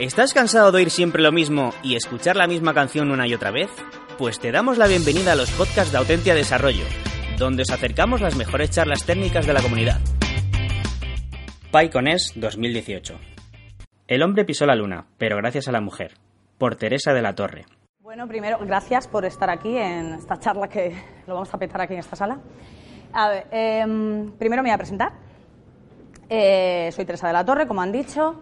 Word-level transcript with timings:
¿Estás 0.00 0.32
cansado 0.32 0.72
de 0.72 0.78
oír 0.78 0.90
siempre 0.90 1.22
lo 1.22 1.30
mismo 1.30 1.74
y 1.82 1.94
escuchar 1.94 2.34
la 2.34 2.46
misma 2.46 2.72
canción 2.72 3.10
una 3.10 3.26
y 3.26 3.34
otra 3.34 3.50
vez? 3.50 3.68
Pues 4.16 4.40
te 4.40 4.50
damos 4.50 4.78
la 4.78 4.86
bienvenida 4.86 5.32
a 5.32 5.34
los 5.34 5.50
podcasts 5.50 5.92
de 5.92 5.98
Autentia 5.98 6.34
Desarrollo, 6.34 6.84
donde 7.36 7.64
os 7.64 7.70
acercamos 7.70 8.22
las 8.22 8.34
mejores 8.34 8.70
charlas 8.70 9.04
técnicas 9.04 9.44
de 9.46 9.52
la 9.52 9.60
comunidad. 9.60 10.00
PyConES 11.70 12.32
2018. 12.36 13.14
El 14.08 14.22
hombre 14.22 14.46
pisó 14.46 14.64
la 14.64 14.74
luna, 14.74 15.04
pero 15.18 15.36
gracias 15.36 15.68
a 15.68 15.72
la 15.72 15.82
mujer. 15.82 16.14
Por 16.56 16.76
Teresa 16.76 17.12
de 17.12 17.20
la 17.20 17.34
Torre. 17.34 17.66
Bueno, 18.00 18.26
primero, 18.26 18.58
gracias 18.60 19.06
por 19.06 19.26
estar 19.26 19.50
aquí 19.50 19.76
en 19.76 20.14
esta 20.14 20.38
charla 20.38 20.66
que 20.66 20.94
lo 21.26 21.34
vamos 21.34 21.52
a 21.52 21.58
petar 21.58 21.82
aquí 21.82 21.92
en 21.92 22.00
esta 22.00 22.16
sala. 22.16 22.40
A 23.12 23.28
ver, 23.28 23.48
em, 23.50 24.32
primero 24.38 24.62
me 24.62 24.70
voy 24.70 24.74
a 24.74 24.78
presentar. 24.78 25.12
Eh, 26.26 26.88
soy 26.90 27.04
Teresa 27.04 27.26
de 27.26 27.34
la 27.34 27.44
Torre, 27.44 27.66
como 27.66 27.82
han 27.82 27.92
dicho. 27.92 28.40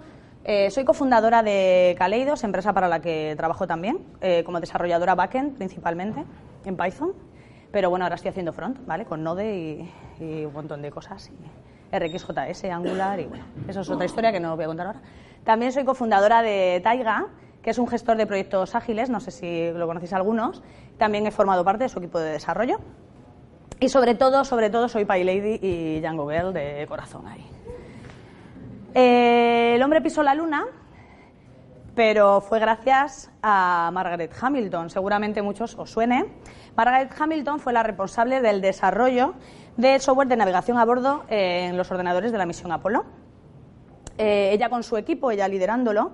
Eh, 0.50 0.70
soy 0.70 0.86
cofundadora 0.86 1.42
de 1.42 1.94
Kaleidos, 1.98 2.42
empresa 2.42 2.72
para 2.72 2.88
la 2.88 3.00
que 3.00 3.34
trabajo 3.36 3.66
también, 3.66 3.98
eh, 4.22 4.42
como 4.44 4.60
desarrolladora 4.60 5.14
backend 5.14 5.58
principalmente, 5.58 6.24
en 6.64 6.74
Python. 6.74 7.12
Pero 7.70 7.90
bueno, 7.90 8.06
ahora 8.06 8.14
estoy 8.14 8.30
haciendo 8.30 8.54
front, 8.54 8.78
¿vale? 8.86 9.04
Con 9.04 9.22
Node 9.22 9.90
y, 10.18 10.44
un 10.46 10.52
montón 10.54 10.80
de 10.80 10.90
cosas. 10.90 11.30
Y 11.92 11.94
RxJS, 11.94 12.64
Angular 12.64 13.20
y 13.20 13.26
bueno, 13.26 13.44
eso 13.68 13.82
es 13.82 13.90
otra 13.90 14.06
historia 14.06 14.32
que 14.32 14.40
no 14.40 14.56
voy 14.56 14.64
a 14.64 14.68
contar 14.68 14.86
ahora. 14.86 15.02
También 15.44 15.70
soy 15.70 15.84
cofundadora 15.84 16.40
de 16.40 16.80
Taiga, 16.82 17.26
que 17.60 17.68
es 17.68 17.78
un 17.78 17.86
gestor 17.86 18.16
de 18.16 18.26
proyectos 18.26 18.74
ágiles, 18.74 19.10
no 19.10 19.20
sé 19.20 19.30
si 19.30 19.70
lo 19.72 19.86
conocéis 19.86 20.14
algunos. 20.14 20.62
También 20.96 21.26
he 21.26 21.30
formado 21.30 21.62
parte 21.62 21.84
de 21.84 21.88
su 21.90 21.98
equipo 21.98 22.18
de 22.20 22.32
desarrollo. 22.32 22.78
Y 23.80 23.90
sobre 23.90 24.14
todo, 24.14 24.46
sobre 24.46 24.70
todo, 24.70 24.88
soy 24.88 25.04
PyLady 25.04 25.58
y 25.60 26.00
Django 26.00 26.30
Girl 26.30 26.54
de 26.54 26.86
corazón 26.88 27.26
ahí. 27.26 27.57
Eh, 29.00 29.76
el 29.76 29.82
hombre 29.84 30.00
pisó 30.00 30.24
la 30.24 30.34
luna, 30.34 30.66
pero 31.94 32.40
fue 32.40 32.58
gracias 32.58 33.30
a 33.44 33.90
Margaret 33.92 34.32
Hamilton. 34.40 34.90
Seguramente 34.90 35.40
muchos 35.40 35.76
os 35.78 35.88
suene. 35.88 36.26
Margaret 36.76 37.08
Hamilton 37.16 37.60
fue 37.60 37.72
la 37.72 37.84
responsable 37.84 38.40
del 38.40 38.60
desarrollo 38.60 39.34
del 39.76 40.00
software 40.00 40.26
de 40.26 40.36
navegación 40.36 40.78
a 40.78 40.84
bordo 40.84 41.22
en 41.28 41.76
los 41.76 41.88
ordenadores 41.92 42.32
de 42.32 42.38
la 42.38 42.44
misión 42.44 42.72
Apolo. 42.72 43.04
Eh, 44.16 44.50
ella 44.52 44.68
con 44.68 44.82
su 44.82 44.96
equipo, 44.96 45.30
ella 45.30 45.46
liderándolo, 45.46 46.10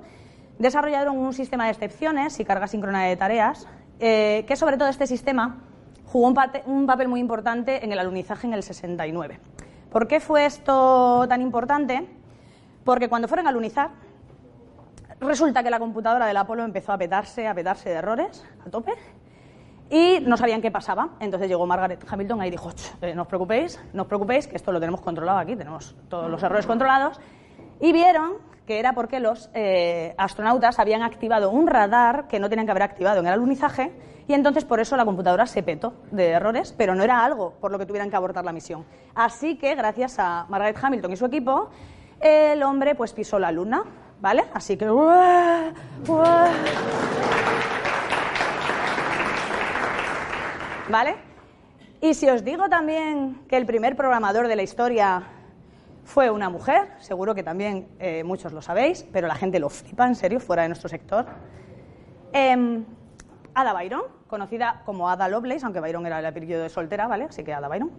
desarrollaron 0.58 1.16
un 1.16 1.32
sistema 1.32 1.64
de 1.64 1.70
excepciones 1.70 2.38
y 2.38 2.44
carga 2.44 2.66
síncrona 2.66 3.04
de 3.04 3.16
tareas, 3.16 3.66
eh, 3.98 4.44
que 4.46 4.56
sobre 4.56 4.76
todo 4.76 4.88
este 4.88 5.06
sistema 5.06 5.62
jugó 6.04 6.28
un, 6.28 6.38
un 6.66 6.86
papel 6.86 7.08
muy 7.08 7.20
importante 7.20 7.82
en 7.82 7.92
el 7.92 7.98
alunizaje 7.98 8.46
en 8.46 8.52
el 8.52 8.62
69. 8.62 9.40
¿Por 9.90 10.06
qué 10.06 10.20
fue 10.20 10.44
esto 10.44 11.24
tan 11.30 11.40
importante? 11.40 12.06
Porque 12.84 13.08
cuando 13.08 13.28
fueron 13.28 13.46
a 13.46 13.50
alunizar, 13.50 13.90
resulta 15.20 15.62
que 15.62 15.70
la 15.70 15.78
computadora 15.78 16.26
del 16.26 16.36
Apolo 16.36 16.64
empezó 16.64 16.92
a 16.92 16.98
petarse, 16.98 17.46
a 17.46 17.54
petarse 17.54 17.88
de 17.88 17.96
errores 17.96 18.44
a 18.66 18.70
tope 18.70 18.92
y 19.90 20.20
no 20.20 20.36
sabían 20.36 20.60
qué 20.60 20.70
pasaba. 20.70 21.10
Entonces 21.20 21.48
llegó 21.48 21.66
Margaret 21.66 22.04
Hamilton 22.08 22.40
ahí 22.40 22.48
y 22.48 22.50
dijo, 22.52 22.70
eh, 23.00 23.14
no 23.14 23.22
os 23.22 23.28
preocupéis, 23.28 23.80
no 23.92 24.02
os 24.02 24.08
preocupéis, 24.08 24.46
que 24.46 24.56
esto 24.56 24.72
lo 24.72 24.80
tenemos 24.80 25.00
controlado 25.00 25.38
aquí, 25.38 25.56
tenemos 25.56 25.94
todos 26.08 26.30
los 26.30 26.42
errores 26.42 26.66
controlados. 26.66 27.20
Y 27.80 27.92
vieron 27.92 28.34
que 28.66 28.78
era 28.78 28.92
porque 28.94 29.20
los 29.20 29.50
eh, 29.52 30.14
astronautas 30.16 30.78
habían 30.78 31.02
activado 31.02 31.50
un 31.50 31.66
radar 31.66 32.28
que 32.28 32.40
no 32.40 32.48
tenían 32.48 32.66
que 32.66 32.70
haber 32.70 32.82
activado 32.82 33.20
en 33.20 33.26
el 33.26 33.32
alunizaje 33.34 33.92
y 34.26 34.32
entonces 34.32 34.64
por 34.64 34.80
eso 34.80 34.96
la 34.96 35.04
computadora 35.04 35.46
se 35.46 35.62
petó 35.62 35.92
de 36.10 36.30
errores, 36.30 36.74
pero 36.76 36.94
no 36.94 37.04
era 37.04 37.22
algo 37.22 37.52
por 37.60 37.70
lo 37.70 37.78
que 37.78 37.84
tuvieran 37.84 38.08
que 38.08 38.16
abortar 38.16 38.44
la 38.44 38.52
misión. 38.52 38.86
Así 39.14 39.56
que 39.56 39.74
gracias 39.74 40.18
a 40.18 40.46
Margaret 40.48 40.78
Hamilton 40.82 41.12
y 41.12 41.16
su 41.16 41.26
equipo, 41.26 41.68
el 42.20 42.62
hombre 42.62 42.94
pues 42.94 43.12
pisó 43.12 43.38
la 43.38 43.52
luna, 43.52 43.84
¿vale? 44.20 44.44
Así 44.52 44.76
que... 44.76 44.88
¿Vale? 50.88 51.16
Y 52.00 52.14
si 52.14 52.28
os 52.28 52.44
digo 52.44 52.68
también 52.68 53.42
que 53.48 53.56
el 53.56 53.64
primer 53.64 53.96
programador 53.96 54.48
de 54.48 54.56
la 54.56 54.62
historia 54.62 55.22
fue 56.04 56.30
una 56.30 56.50
mujer, 56.50 56.88
seguro 56.98 57.34
que 57.34 57.42
también 57.42 57.88
eh, 57.98 58.22
muchos 58.24 58.52
lo 58.52 58.60
sabéis, 58.60 59.06
pero 59.10 59.26
la 59.26 59.34
gente 59.34 59.58
lo 59.58 59.70
flipa 59.70 60.06
en 60.06 60.14
serio 60.14 60.38
fuera 60.40 60.62
de 60.62 60.68
nuestro 60.68 60.88
sector. 60.88 61.24
Eh, 62.32 62.84
Ada 63.54 63.72
Byron, 63.72 64.02
conocida 64.26 64.82
como 64.84 65.08
Ada 65.08 65.28
Lovelace, 65.28 65.64
aunque 65.64 65.80
Byron 65.80 66.04
era 66.06 66.18
el 66.18 66.26
apellido 66.26 66.62
de 66.62 66.68
soltera, 66.68 67.06
¿vale? 67.06 67.24
Así 67.24 67.44
que 67.44 67.54
Ada 67.54 67.68
Byron. 67.68 67.90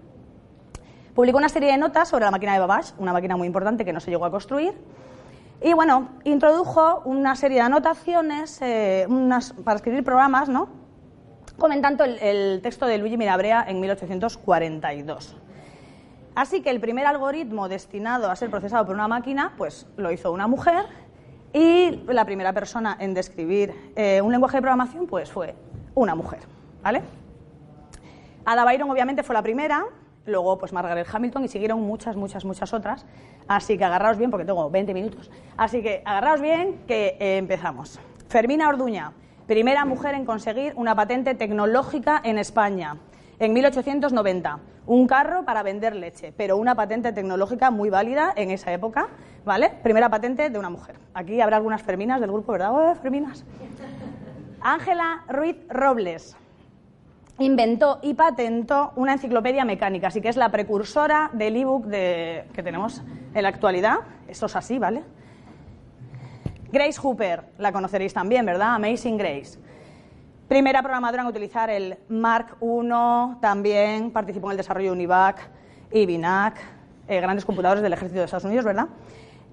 Publicó 1.16 1.38
una 1.38 1.48
serie 1.48 1.72
de 1.72 1.78
notas 1.78 2.10
sobre 2.10 2.26
la 2.26 2.32
máquina 2.32 2.52
de 2.52 2.60
Babbage, 2.60 2.94
una 2.98 3.14
máquina 3.14 3.38
muy 3.38 3.48
importante 3.48 3.86
que 3.86 3.94
no 3.94 4.02
se 4.02 4.12
llegó 4.12 4.26
a 4.26 4.32
construir. 4.32 4.74
Y 5.62 5.74
bueno, 5.74 6.10
introdujo 6.26 7.02
una 7.06 7.38
serie 7.38 7.60
de 7.60 7.64
anotaciones 7.64 8.62
eh, 8.62 9.06
unas, 9.08 9.54
para 9.54 9.78
escribir 9.78 10.04
programas, 10.04 10.50
¿no? 10.50 10.68
Comentando 11.58 12.04
el, 12.04 12.20
el 12.20 12.62
texto 12.62 12.86
de 12.86 12.98
Luigi 12.98 13.16
Mirabrea 13.16 13.64
en 13.66 13.80
1842. 13.80 15.38
Así 16.36 16.62
que 16.62 16.70
el 16.70 16.82
primer 16.82 17.06
algoritmo 17.06 17.70
destinado 17.70 18.30
a 18.30 18.36
ser 18.36 18.50
procesado 18.50 18.86
por 18.86 18.94
una 18.94 19.08
máquina, 19.08 19.54
pues 19.58 19.88
lo 19.96 20.12
hizo 20.12 20.34
una 20.34 20.48
mujer 20.48 20.86
y 21.54 21.92
la 22.08 22.26
primera 22.26 22.52
persona 22.52 22.98
en 23.00 23.14
describir 23.14 23.94
eh, 23.96 24.22
un 24.22 24.34
lenguaje 24.34 24.58
de 24.58 24.62
programación, 24.62 25.08
pues 25.08 25.32
fue 25.32 25.56
una 25.96 26.14
mujer, 26.14 26.42
¿vale? 26.84 27.02
Ada 28.44 28.66
Byron 28.66 28.92
obviamente 28.92 29.24
fue 29.24 29.34
la 29.34 29.42
primera, 29.42 29.86
luego 30.26 30.58
pues 30.58 30.74
Margaret 30.74 31.08
Hamilton 31.12 31.46
y 31.46 31.48
siguieron 31.48 31.82
muchas, 31.82 32.16
muchas, 32.16 32.46
muchas 32.46 32.74
otras. 32.74 33.06
Así 33.48 33.78
que 33.78 33.86
agarraos 33.86 34.18
bien 34.18 34.32
porque 34.32 34.46
tengo 34.46 34.70
20 34.70 34.94
minutos. 34.94 35.30
Así 35.58 35.82
que 35.82 36.02
agarraos 36.06 36.42
bien 36.42 36.82
que 36.88 37.18
eh, 37.20 37.38
empezamos. 37.38 38.00
Fermina 38.28 38.70
Orduña, 38.70 39.14
primera 39.48 39.86
mujer 39.86 40.16
en 40.16 40.26
conseguir 40.26 40.74
una 40.76 40.96
patente 40.96 41.36
tecnológica 41.36 42.22
en 42.24 42.38
España 42.38 42.98
en 43.40 43.54
1890. 43.54 44.60
Un 44.88 45.08
carro 45.08 45.46
para 45.46 45.64
vender 45.64 45.96
leche, 45.96 46.32
pero 46.38 46.58
una 46.58 46.76
patente 46.76 47.12
tecnológica 47.12 47.72
muy 47.72 47.90
válida 47.90 48.32
en 48.36 48.52
esa 48.52 48.72
época, 48.72 49.08
¿vale? 49.44 49.72
Primera 49.82 50.10
patente 50.10 50.50
de 50.50 50.60
una 50.60 50.70
mujer. 50.70 50.98
Aquí 51.14 51.42
habrá 51.42 51.58
algunas 51.58 51.82
Ferminas 51.82 52.22
del 52.22 52.32
grupo, 52.32 52.52
¿verdad? 52.52 52.72
¡Oh, 52.72 52.96
Ferminas! 52.96 53.44
Ángela 54.62 55.24
Ruiz 55.28 55.58
Robles 55.70 56.38
inventó 57.40 58.00
y 58.02 58.14
patentó 58.14 58.94
una 58.96 59.14
enciclopedia 59.14 59.66
mecánica, 59.66 60.08
así 60.08 60.22
que 60.22 60.30
es 60.30 60.38
la 60.38 60.50
precursora 60.50 61.30
del 61.34 61.56
ebook 61.58 61.86
de, 61.86 62.46
que 62.54 62.64
tenemos 62.64 63.02
en 63.34 63.44
la 63.44 63.50
actualidad. 63.50 63.98
Eso 64.28 64.46
es 64.46 64.56
así, 64.56 64.80
¿vale? 64.80 65.04
Grace 66.72 67.00
Hooper, 67.00 67.44
la 67.58 67.72
conoceréis 67.72 68.14
también, 68.14 68.46
¿verdad? 68.46 68.76
Amazing 68.76 69.18
Grace. 69.18 69.60
Primera 70.48 70.82
programadora 70.82 71.24
en 71.24 71.28
utilizar 71.28 71.70
el 71.70 71.98
Mark 72.08 72.58
I, 72.62 73.40
también 73.42 74.12
participó 74.12 74.48
en 74.48 74.52
el 74.52 74.58
desarrollo 74.58 74.92
de 74.92 74.94
Univac 74.94 75.50
y 75.92 76.06
Binac, 76.06 76.58
eh, 77.08 77.20
grandes 77.20 77.46
computadores 77.46 77.82
del 77.82 77.94
ejército 77.94 78.20
de 78.20 78.26
Estados 78.26 78.46
Unidos, 78.46 78.66
¿verdad? 78.66 78.88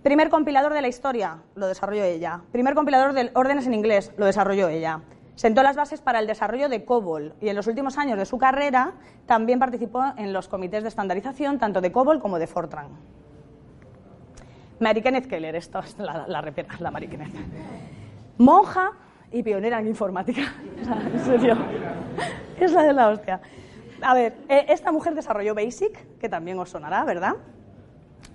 Primer 0.02 0.30
compilador 0.30 0.74
de 0.74 0.82
la 0.82 0.88
historia, 0.88 1.38
lo 1.54 1.68
desarrolló 1.68 2.04
ella. 2.04 2.40
Primer 2.50 2.74
compilador 2.74 3.12
de 3.12 3.30
órdenes 3.34 3.66
en 3.66 3.74
inglés, 3.74 4.12
lo 4.16 4.26
desarrolló 4.26 4.68
ella. 4.68 5.00
Sentó 5.34 5.62
las 5.62 5.76
bases 5.76 6.00
para 6.00 6.18
el 6.18 6.26
desarrollo 6.26 6.68
de 6.68 6.84
COBOL 6.84 7.34
y 7.40 7.48
en 7.48 7.56
los 7.56 7.66
últimos 7.66 7.96
años 7.98 8.18
de 8.18 8.26
su 8.26 8.38
carrera 8.38 8.92
también 9.26 9.58
participó 9.58 10.04
en 10.16 10.32
los 10.32 10.48
comités 10.48 10.82
de 10.82 10.88
estandarización 10.88 11.58
tanto 11.58 11.80
de 11.80 11.90
COBOL 11.90 12.20
como 12.20 12.38
de 12.38 12.46
Fortran. 12.46 12.88
Mary 14.78 15.00
Keller, 15.00 15.54
esto 15.54 15.78
es 15.78 15.96
la, 15.98 16.26
la, 16.26 16.42
la, 16.80 16.90
Mary. 16.90 17.08
Monja 18.38 18.92
y 19.30 19.42
pionera 19.42 19.78
en 19.78 19.86
informática. 19.86 20.42
Es 22.60 22.70
la 22.70 22.82
de 22.82 22.92
la 22.92 23.08
hostia. 23.08 23.40
A 24.02 24.14
ver, 24.14 24.36
eh, 24.48 24.66
esta 24.68 24.92
mujer 24.92 25.14
desarrolló 25.14 25.54
BASIC, 25.54 26.18
que 26.18 26.28
también 26.28 26.58
os 26.60 26.70
sonará, 26.70 27.02
¿verdad? 27.04 27.34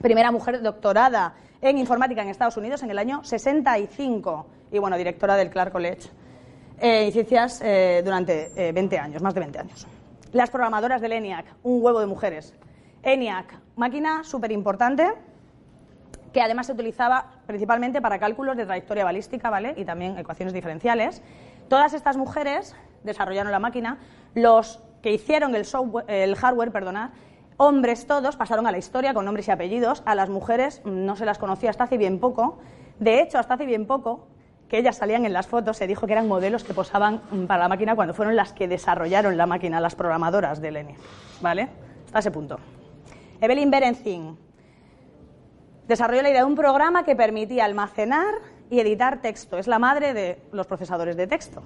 Primera 0.02 0.32
mujer 0.32 0.62
doctorada 0.62 1.36
en 1.62 1.78
informática 1.78 2.22
en 2.24 2.30
Estados 2.30 2.58
Unidos 2.58 2.84
en 2.84 2.92
el 2.92 2.98
año 2.98 3.24
65 3.24 4.48
y, 4.72 4.80
bueno, 4.80 4.98
directora 4.98 5.36
del 5.36 5.50
Clark 5.50 5.72
College 5.72 6.10
eh, 6.80 7.06
en 7.06 7.12
ciencias 7.12 7.62
eh, 7.64 8.02
durante 8.04 8.72
20 8.74 9.00
años, 9.00 9.22
más 9.22 9.34
de 9.34 9.40
20 9.40 9.60
años. 9.60 9.88
Las 10.34 10.50
programadoras 10.50 11.02
del 11.02 11.14
ENIAC, 11.14 11.46
un 11.64 11.82
huevo 11.82 12.00
de 12.00 12.06
mujeres. 12.06 12.54
ENIAC, 13.04 13.60
máquina 13.76 14.24
súper 14.24 14.52
importante, 14.52 15.08
que 16.34 16.42
además 16.42 16.68
se 16.68 16.74
utilizaba 16.74 17.32
principalmente 17.48 18.02
para 18.02 18.20
cálculos 18.20 18.58
de 18.58 18.66
trayectoria 18.66 19.06
balística, 19.06 19.50
¿vale? 19.50 19.74
Y 19.78 19.86
también 19.86 20.18
ecuaciones 20.18 20.54
diferenciales. 20.54 21.22
Todas 21.70 21.94
estas 21.94 22.18
mujeres 22.18 22.76
desarrollaron 23.04 23.52
la 23.52 23.60
máquina, 23.60 23.98
los 24.36 24.82
que 25.02 25.14
hicieron 25.14 25.56
el, 25.56 25.66
software, 25.66 26.06
el 26.08 26.36
hardware, 26.36 26.72
perdonad, 26.72 27.12
hombres 27.58 28.06
todos 28.06 28.36
pasaron 28.36 28.68
a 28.68 28.72
la 28.72 28.78
historia 28.78 29.14
con 29.14 29.26
nombres 29.26 29.48
y 29.48 29.52
apellidos, 29.52 30.04
a 30.06 30.16
las 30.16 30.30
mujeres 30.30 30.82
no 30.86 31.16
se 31.16 31.26
las 31.26 31.38
conocía 31.38 31.70
hasta 31.70 31.86
hace 31.86 31.98
bien 31.98 32.20
poco. 32.20 32.60
De 33.00 33.22
hecho, 33.22 33.40
hasta 33.40 33.56
hace 33.56 33.66
bien 33.66 33.88
poco, 33.88 34.28
que 34.70 34.78
ellas 34.78 34.98
salían 34.98 35.26
en 35.26 35.34
las 35.34 35.48
fotos, 35.48 35.78
se 35.78 35.88
dijo 35.88 36.08
que 36.08 36.14
eran 36.14 36.28
modelos 36.28 36.64
que 36.64 36.74
posaban 36.74 37.22
para 37.48 37.64
la 37.64 37.70
máquina 37.70 37.96
cuando 37.96 38.14
fueron 38.14 38.36
las 38.36 38.54
que 38.54 38.68
desarrollaron 38.68 39.38
la 39.38 39.46
máquina, 39.46 39.80
las 39.80 39.96
programadoras 39.96 40.62
de 40.62 40.68
ENIAC, 40.68 40.98
¿vale? 41.42 41.70
Hasta 42.06 42.20
ese 42.20 42.32
punto. 42.32 42.60
Evelyn 43.40 43.72
Berenzin, 43.72 44.38
desarrolló 45.88 46.22
la 46.22 46.30
idea 46.30 46.42
de 46.42 46.46
un 46.46 46.56
programa 46.56 47.04
que 47.04 47.16
permitía 47.16 47.66
almacenar 47.66 48.36
y 48.70 48.80
editar 48.80 49.22
texto. 49.22 49.58
Es 49.58 49.68
la 49.68 49.80
madre 49.80 50.14
de 50.14 50.42
los 50.52 50.68
procesadores 50.68 51.16
de 51.16 51.28
texto. 51.28 51.64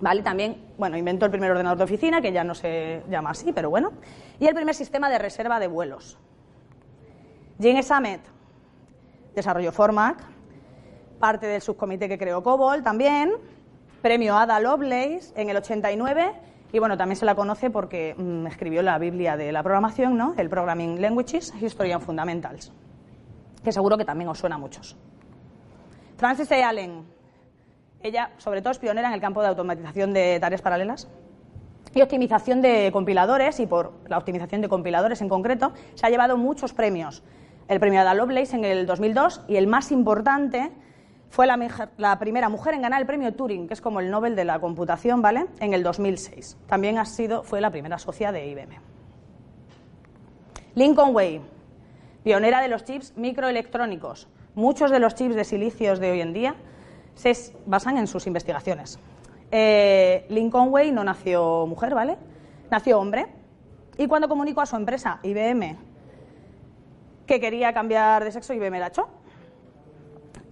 ¿Vale? 0.00 0.22
También, 0.22 0.64
bueno, 0.78 0.96
inventó 0.96 1.26
el 1.26 1.30
primer 1.32 1.50
ordenador 1.50 1.78
de 1.78 1.84
oficina, 1.84 2.20
que 2.20 2.32
ya 2.32 2.44
no 2.44 2.54
se 2.54 3.02
llama 3.10 3.30
así, 3.30 3.52
pero 3.52 3.68
bueno, 3.68 3.92
y 4.38 4.46
el 4.46 4.54
primer 4.54 4.74
sistema 4.74 5.10
de 5.10 5.18
reserva 5.18 5.58
de 5.58 5.66
vuelos. 5.66 6.16
Jean 7.58 7.82
Samet 7.82 8.20
desarrolló 9.34 9.72
Formac, 9.72 10.18
parte 11.18 11.46
del 11.46 11.60
subcomité 11.60 12.08
que 12.08 12.18
creó 12.18 12.42
COBOL 12.42 12.82
también, 12.82 13.32
premio 14.02 14.36
Ada 14.36 14.60
Lovelace 14.60 15.32
en 15.36 15.50
el 15.50 15.56
89 15.56 16.32
y 16.72 16.78
bueno, 16.78 16.96
también 16.96 17.16
se 17.16 17.24
la 17.24 17.34
conoce 17.34 17.70
porque 17.70 18.14
mm, 18.16 18.46
escribió 18.46 18.82
la 18.82 18.98
Biblia 18.98 19.36
de 19.36 19.52
la 19.52 19.62
programación, 19.62 20.16
¿no? 20.16 20.34
El 20.36 20.48
Programming 20.48 21.00
Languages, 21.00 21.52
History 21.60 21.92
and 21.92 22.04
Fundamentals, 22.04 22.72
que 23.64 23.72
seguro 23.72 23.96
que 23.96 24.04
también 24.04 24.28
os 24.28 24.38
suena 24.38 24.56
a 24.56 24.58
muchos. 24.58 24.96
Frances 26.16 26.50
A. 26.52 26.68
Allen, 26.68 27.04
ella 28.02 28.32
sobre 28.38 28.60
todo 28.60 28.72
es 28.72 28.78
pionera 28.78 29.08
en 29.08 29.14
el 29.14 29.20
campo 29.20 29.40
de 29.40 29.48
automatización 29.48 30.12
de 30.12 30.38
tareas 30.40 30.62
paralelas 30.62 31.08
y 31.94 32.02
optimización 32.02 32.60
de 32.60 32.90
compiladores, 32.92 33.58
y 33.60 33.66
por 33.66 33.92
la 34.06 34.18
optimización 34.18 34.60
de 34.60 34.68
compiladores 34.68 35.22
en 35.22 35.28
concreto, 35.28 35.72
se 35.94 36.06
ha 36.06 36.10
llevado 36.10 36.36
muchos 36.36 36.74
premios. 36.74 37.22
El 37.66 37.80
premio 37.80 38.00
Ada 38.00 38.14
Lovelace 38.14 38.56
en 38.56 38.64
el 38.64 38.86
2002 38.86 39.42
y 39.48 39.56
el 39.56 39.66
más 39.66 39.90
importante 39.90 40.70
fue 41.30 41.46
la, 41.46 42.18
primera 42.18 42.48
mujer 42.48 42.74
en 42.74 42.82
ganar 42.82 43.00
el 43.00 43.06
premio 43.06 43.32
Turing, 43.34 43.68
que 43.68 43.74
es 43.74 43.80
como 43.80 44.00
el 44.00 44.10
Nobel 44.10 44.34
de 44.34 44.44
la 44.44 44.58
computación, 44.60 45.20
¿vale? 45.20 45.46
En 45.60 45.74
el 45.74 45.82
2006. 45.82 46.56
También 46.66 46.98
ha 46.98 47.04
sido, 47.04 47.42
fue 47.42 47.60
la 47.60 47.70
primera 47.70 47.98
socia 47.98 48.32
de 48.32 48.46
IBM. 48.46 48.80
Lincoln 50.74 51.14
Way, 51.14 51.40
pionera 52.24 52.60
de 52.60 52.68
los 52.68 52.84
chips 52.84 53.12
microelectrónicos. 53.16 54.28
Muchos 54.54 54.90
de 54.90 55.00
los 55.00 55.14
chips 55.14 55.34
de 55.34 55.44
silicios 55.44 56.00
de 56.00 56.10
hoy 56.10 56.20
en 56.20 56.32
día 56.32 56.54
se 57.14 57.32
basan 57.66 57.98
en 57.98 58.06
sus 58.06 58.26
investigaciones. 58.26 58.98
Eh, 59.50 60.26
Lincoln 60.30 60.68
Way 60.70 60.92
no 60.92 61.04
nació 61.04 61.66
mujer, 61.66 61.94
¿vale? 61.94 62.16
Nació 62.70 62.98
hombre. 62.98 63.26
Y 63.98 64.06
cuando 64.06 64.28
comunicó 64.28 64.60
a 64.60 64.66
su 64.66 64.76
empresa, 64.76 65.20
IBM, 65.22 65.76
que 67.26 67.40
quería 67.40 67.72
cambiar 67.74 68.24
de 68.24 68.32
sexo, 68.32 68.54
IBM 68.54 68.78
la 68.78 68.86
echó 68.86 69.08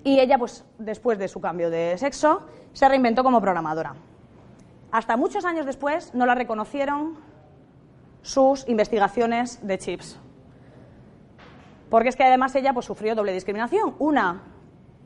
y 0.07 0.21
ella, 0.21 0.39
pues 0.39 0.65
después 0.79 1.19
de 1.19 1.27
su 1.27 1.41
cambio 1.41 1.69
de 1.69 1.99
sexo, 1.99 2.47
se 2.73 2.89
reinventó 2.89 3.25
como 3.25 3.41
programadora. 3.41 3.97
Hasta 4.93 5.17
muchos 5.17 5.45
años 5.45 5.67
después 5.67 6.15
no 6.15 6.27
la 6.27 6.37
reconocieron 6.37 7.19
sus 8.23 8.69
investigaciones 8.69 9.67
de 9.67 9.79
chips. 9.79 10.17
Porque 11.91 12.11
es 12.11 12.15
que 12.15 12.23
además 12.23 12.55
ella 12.55 12.73
pues, 12.73 12.87
sufrió 12.87 13.17
doble 13.17 13.33
discriminación. 13.33 13.97
Una, 13.99 14.43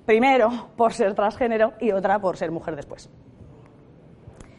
primero, 0.04 0.68
por 0.76 0.92
ser 0.92 1.14
transgénero 1.14 1.72
y 1.80 1.92
otra 1.92 2.18
por 2.18 2.36
ser 2.36 2.50
mujer 2.50 2.76
después. 2.76 3.08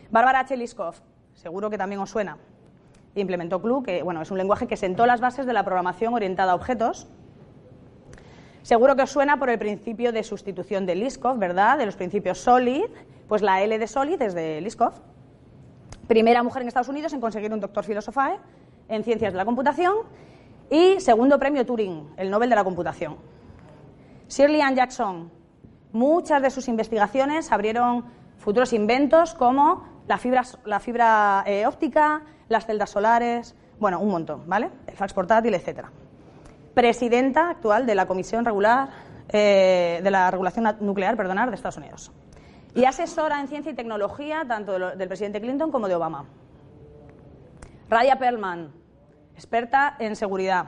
Bárbara 0.09 0.43
Cheliskov, 0.45 0.95
seguro 1.35 1.69
que 1.69 1.77
también 1.77 2.01
os 2.01 2.09
suena, 2.09 2.39
implementó 3.13 3.61
CLU, 3.61 3.83
que 3.83 4.01
bueno, 4.01 4.23
es 4.23 4.31
un 4.31 4.39
lenguaje 4.39 4.65
que 4.65 4.75
sentó 4.75 5.05
las 5.05 5.21
bases 5.21 5.45
de 5.45 5.53
la 5.53 5.63
programación 5.63 6.15
orientada 6.15 6.53
a 6.53 6.55
objetos 6.55 7.07
Seguro 8.63 8.95
que 8.95 9.01
os 9.01 9.09
suena 9.09 9.37
por 9.37 9.49
el 9.49 9.57
principio 9.57 10.11
de 10.11 10.23
sustitución 10.23 10.85
de 10.85 10.93
Liskov, 10.93 11.37
¿verdad? 11.39 11.79
De 11.79 11.85
los 11.87 11.95
principios 11.95 12.37
SOLID, 12.39 12.85
pues 13.27 13.41
la 13.41 13.61
L 13.61 13.77
de 13.77 13.87
SOLID 13.87 14.21
es 14.21 14.35
de 14.35 14.61
Liskov. 14.61 14.93
Primera 16.07 16.43
mujer 16.43 16.61
en 16.61 16.67
Estados 16.67 16.89
Unidos 16.89 17.13
en 17.13 17.21
conseguir 17.21 17.51
un 17.51 17.59
doctor 17.59 17.83
filosofae 17.83 18.37
en 18.87 19.03
ciencias 19.03 19.33
de 19.33 19.37
la 19.37 19.45
computación 19.45 19.95
y 20.69 20.99
segundo 20.99 21.39
premio 21.39 21.65
Turing, 21.65 22.13
el 22.17 22.29
Nobel 22.29 22.49
de 22.49 22.55
la 22.55 22.63
computación. 22.63 23.17
Shirley 24.29 24.61
Ann 24.61 24.75
Jackson, 24.75 25.31
muchas 25.91 26.41
de 26.41 26.51
sus 26.51 26.67
investigaciones 26.67 27.51
abrieron 27.51 28.05
futuros 28.37 28.73
inventos 28.73 29.33
como 29.33 29.83
la 30.07 30.19
fibra, 30.19 30.43
la 30.65 30.79
fibra 30.79 31.43
eh, 31.47 31.65
óptica, 31.65 32.21
las 32.47 32.67
celdas 32.67 32.91
solares, 32.91 33.55
bueno, 33.79 33.99
un 33.99 34.09
montón, 34.09 34.43
¿vale? 34.47 34.69
El 34.85 34.95
fax 34.95 35.13
portátil, 35.13 35.53
etcétera 35.55 35.91
presidenta 36.73 37.49
actual 37.49 37.85
de 37.85 37.95
la 37.95 38.05
Comisión 38.05 38.45
Regular 38.45 38.89
eh, 39.33 40.01
de 40.03 40.11
la 40.11 40.29
Regulación 40.29 40.75
Nuclear 40.81 41.15
perdonar, 41.15 41.49
de 41.49 41.55
Estados 41.55 41.77
Unidos. 41.77 42.11
Y 42.75 42.85
asesora 42.85 43.39
en 43.39 43.47
ciencia 43.47 43.71
y 43.71 43.75
tecnología 43.75 44.43
tanto 44.47 44.77
del 44.95 45.07
presidente 45.07 45.39
Clinton 45.39 45.71
como 45.71 45.87
de 45.87 45.95
Obama. 45.95 46.25
Raya 47.89 48.17
Perlman, 48.19 48.71
experta 49.35 49.95
en 49.99 50.15
seguridad, 50.15 50.67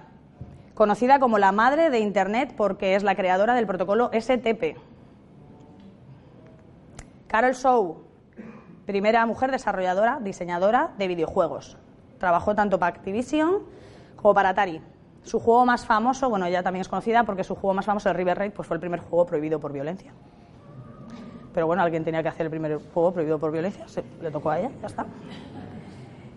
conocida 0.74 1.20
como 1.20 1.40
la 1.40 1.52
madre 1.52 1.90
de 1.90 2.00
Internet 2.00 2.54
porque 2.56 2.96
es 2.96 3.04
la 3.04 3.16
creadora 3.16 3.54
del 3.54 3.68
protocolo 3.68 4.10
STP. 4.14 4.78
Carol 7.28 7.54
Shaw, 7.54 7.98
primera 8.86 9.26
mujer 9.26 9.52
desarrolladora, 9.52 10.20
diseñadora 10.22 10.92
de 10.98 11.08
videojuegos. 11.08 11.78
Trabajó 12.18 12.56
tanto 12.56 12.80
para 12.80 12.96
Activision 12.96 13.64
como 14.16 14.34
para 14.34 14.50
Atari. 14.50 14.82
Su 15.24 15.40
juego 15.40 15.66
más 15.66 15.86
famoso, 15.86 16.30
bueno, 16.30 16.46
ella 16.46 16.62
también 16.62 16.82
es 16.82 16.90
conocida 16.90 17.24
porque 17.24 17.44
su 17.44 17.56
juego 17.56 17.74
más 17.74 17.86
famoso, 17.86 18.10
el 18.10 18.16
River 18.16 18.38
Raid, 18.38 18.52
pues 18.52 18.68
fue 18.68 18.76
el 18.76 18.82
primer 18.82 19.00
juego 19.00 19.26
prohibido 19.26 19.60
por 19.60 19.72
violencia. 19.72 20.14
Pero 21.54 21.68
bueno, 21.68 21.82
alguien 21.82 22.04
tenía 22.04 22.22
que 22.22 22.30
hacer 22.30 22.48
el 22.48 22.50
primer 22.50 22.80
juego 22.94 23.14
prohibido 23.14 23.40
por 23.40 23.52
violencia, 23.52 23.88
se, 23.88 24.04
le 24.22 24.32
tocó 24.32 24.50
a 24.50 24.60
ella, 24.60 24.72
ya 24.82 24.88
está. 24.88 25.06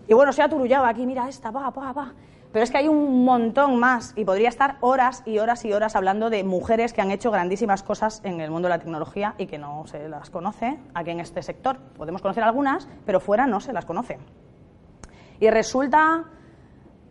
Y 0.07 0.13
bueno, 0.13 0.31
se 0.31 0.41
ha 0.41 0.47
turullado 0.47 0.85
aquí, 0.85 1.05
mira 1.05 1.27
esta, 1.27 1.51
va, 1.51 1.69
va, 1.69 1.91
va. 1.91 2.13
Pero 2.51 2.63
es 2.63 2.71
que 2.71 2.77
hay 2.77 2.87
un 2.87 3.25
montón 3.25 3.77
más 3.77 4.13
y 4.15 4.23
podría 4.23 4.47
estar 4.47 4.77
horas 4.79 5.21
y 5.25 5.39
horas 5.39 5.65
y 5.65 5.73
horas 5.73 5.95
hablando 5.95 6.29
de 6.29 6.43
mujeres 6.43 6.93
que 6.93 7.01
han 7.01 7.11
hecho 7.11 7.29
grandísimas 7.29 7.83
cosas 7.83 8.21
en 8.23 8.39
el 8.39 8.49
mundo 8.49 8.67
de 8.67 8.75
la 8.75 8.79
tecnología 8.79 9.35
y 9.37 9.47
que 9.47 9.57
no 9.57 9.85
se 9.85 10.07
las 10.07 10.29
conoce 10.29 10.79
aquí 10.93 11.11
en 11.11 11.19
este 11.19 11.41
sector. 11.41 11.77
Podemos 11.97 12.21
conocer 12.21 12.43
algunas, 12.43 12.87
pero 13.05 13.19
fuera 13.19 13.47
no 13.47 13.59
se 13.59 13.73
las 13.73 13.85
conoce. 13.85 14.17
Y 15.39 15.49
resulta 15.49 16.23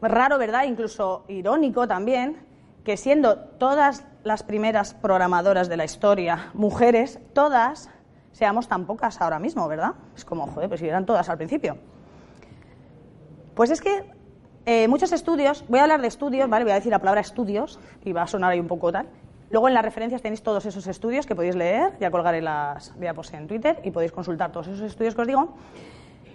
raro, 0.02 0.38
¿verdad? 0.38 0.64
Incluso 0.64 1.24
irónico 1.28 1.86
también, 1.88 2.38
que 2.84 2.96
siendo 2.96 3.36
todas 3.38 4.04
las 4.24 4.42
primeras 4.42 4.94
programadoras 4.94 5.68
de 5.68 5.76
la 5.76 5.84
historia 5.84 6.50
mujeres, 6.54 7.18
todas 7.32 7.90
seamos 8.32 8.68
tan 8.68 8.86
pocas 8.86 9.20
ahora 9.20 9.38
mismo, 9.38 9.66
¿verdad? 9.66 9.94
Es 10.14 10.24
como, 10.24 10.46
joder, 10.46 10.68
pues 10.68 10.80
si 10.80 10.88
eran 10.88 11.06
todas 11.06 11.28
al 11.28 11.36
principio. 11.36 11.78
Pues 13.54 13.70
es 13.70 13.80
que 13.80 14.04
eh, 14.66 14.88
muchos 14.88 15.12
estudios, 15.12 15.64
voy 15.68 15.78
a 15.78 15.84
hablar 15.84 16.02
de 16.02 16.08
estudios, 16.08 16.48
¿vale? 16.48 16.64
Voy 16.64 16.72
a 16.72 16.74
decir 16.76 16.90
la 16.90 16.98
palabra 16.98 17.20
estudios 17.20 17.80
y 18.04 18.12
va 18.12 18.22
a 18.22 18.26
sonar 18.26 18.52
ahí 18.52 18.60
un 18.60 18.68
poco 18.68 18.92
tal. 18.92 19.08
Luego 19.48 19.68
en 19.68 19.74
las 19.74 19.84
referencias 19.84 20.22
tenéis 20.22 20.42
todos 20.42 20.66
esos 20.66 20.86
estudios 20.86 21.24
que 21.24 21.34
podéis 21.34 21.54
leer, 21.54 21.92
ya 22.00 22.10
colgaré 22.10 22.42
las 22.42 22.98
diapos 22.98 23.32
en 23.32 23.46
Twitter 23.46 23.80
y 23.84 23.92
podéis 23.92 24.12
consultar 24.12 24.50
todos 24.50 24.66
esos 24.66 24.82
estudios 24.82 25.14
que 25.14 25.20
os 25.20 25.26
digo. 25.26 25.54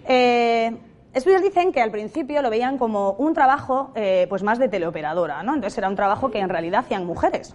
Eh, 0.06 0.76
Estudios 1.14 1.42
dicen 1.42 1.72
que 1.72 1.82
al 1.82 1.90
principio 1.90 2.40
lo 2.40 2.48
veían 2.48 2.78
como 2.78 3.12
un 3.12 3.34
trabajo 3.34 3.92
eh, 3.94 4.26
pues 4.30 4.42
más 4.42 4.58
de 4.58 4.68
teleoperadora, 4.68 5.42
¿no? 5.42 5.54
Entonces 5.54 5.76
era 5.76 5.88
un 5.88 5.96
trabajo 5.96 6.30
que 6.30 6.38
en 6.38 6.48
realidad 6.48 6.80
hacían 6.80 7.04
mujeres. 7.04 7.54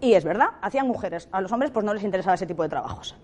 Y 0.00 0.14
es 0.14 0.24
verdad, 0.24 0.50
hacían 0.62 0.86
mujeres. 0.86 1.28
A 1.32 1.40
los 1.40 1.50
hombres 1.50 1.72
pues 1.72 1.84
no 1.84 1.92
les 1.92 2.04
interesaba 2.04 2.34
ese 2.34 2.46
tipo 2.46 2.62
de 2.62 2.68
trabajos. 2.68 3.16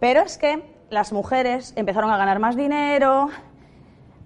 Pero 0.00 0.22
es 0.22 0.38
que 0.38 0.62
las 0.88 1.12
mujeres 1.12 1.74
empezaron 1.76 2.10
a 2.10 2.16
ganar 2.16 2.38
más 2.38 2.56
dinero, 2.56 3.28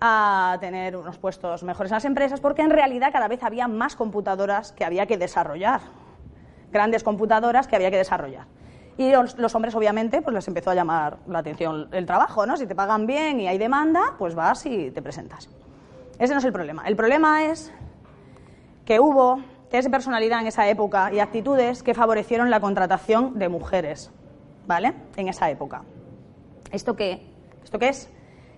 a 0.00 0.56
tener 0.60 0.96
unos 0.96 1.18
puestos 1.18 1.64
mejores 1.64 1.90
en 1.90 1.96
las 1.96 2.04
empresas, 2.04 2.40
porque 2.40 2.62
en 2.62 2.70
realidad 2.70 3.10
cada 3.12 3.26
vez 3.26 3.42
había 3.42 3.66
más 3.66 3.96
computadoras 3.96 4.70
que 4.70 4.84
había 4.84 5.06
que 5.06 5.18
desarrollar. 5.18 5.80
Grandes 6.70 7.02
computadoras 7.02 7.66
que 7.66 7.74
había 7.74 7.90
que 7.90 7.96
desarrollar. 7.96 8.46
Y 8.98 9.12
los, 9.12 9.54
hombres, 9.54 9.76
obviamente, 9.76 10.22
pues 10.22 10.34
les 10.34 10.48
empezó 10.48 10.70
a 10.70 10.74
llamar 10.74 11.18
la 11.28 11.38
atención 11.38 11.88
el 11.92 12.04
trabajo, 12.04 12.44
¿no? 12.44 12.56
Si 12.56 12.66
te 12.66 12.74
pagan 12.74 13.06
bien 13.06 13.38
y 13.38 13.46
hay 13.46 13.56
demanda, 13.56 14.16
pues 14.18 14.34
vas 14.34 14.66
y 14.66 14.90
te 14.90 15.00
presentas. 15.00 15.48
Ese 16.18 16.34
no 16.34 16.40
es 16.40 16.44
el 16.44 16.52
problema. 16.52 16.82
El 16.84 16.96
problema 16.96 17.44
es 17.44 17.72
que 18.84 18.98
hubo 18.98 19.40
test 19.70 19.84
de 19.84 19.90
personalidad 19.90 20.40
en 20.40 20.48
esa 20.48 20.68
época 20.68 21.12
y 21.12 21.20
actitudes 21.20 21.84
que 21.84 21.94
favorecieron 21.94 22.50
la 22.50 22.58
contratación 22.58 23.38
de 23.38 23.48
mujeres, 23.48 24.10
¿vale? 24.66 24.94
En 25.14 25.28
esa 25.28 25.48
época. 25.48 25.84
¿Esto 26.72 26.96
qué? 26.96 27.22
¿Esto 27.62 27.78
qué 27.78 27.90
es? 27.90 28.10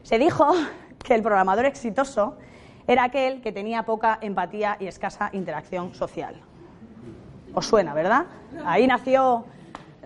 Se 0.04 0.18
dijo 0.18 0.54
que 1.04 1.14
el 1.14 1.22
programador 1.22 1.66
exitoso 1.66 2.38
era 2.86 3.04
aquel 3.04 3.42
que 3.42 3.52
tenía 3.52 3.82
poca 3.82 4.18
empatía 4.22 4.78
y 4.80 4.86
escasa 4.86 5.28
interacción 5.34 5.94
social. 5.94 6.40
Os 7.52 7.66
suena, 7.66 7.92
¿verdad? 7.92 8.24
Ahí 8.64 8.86
nació 8.86 9.44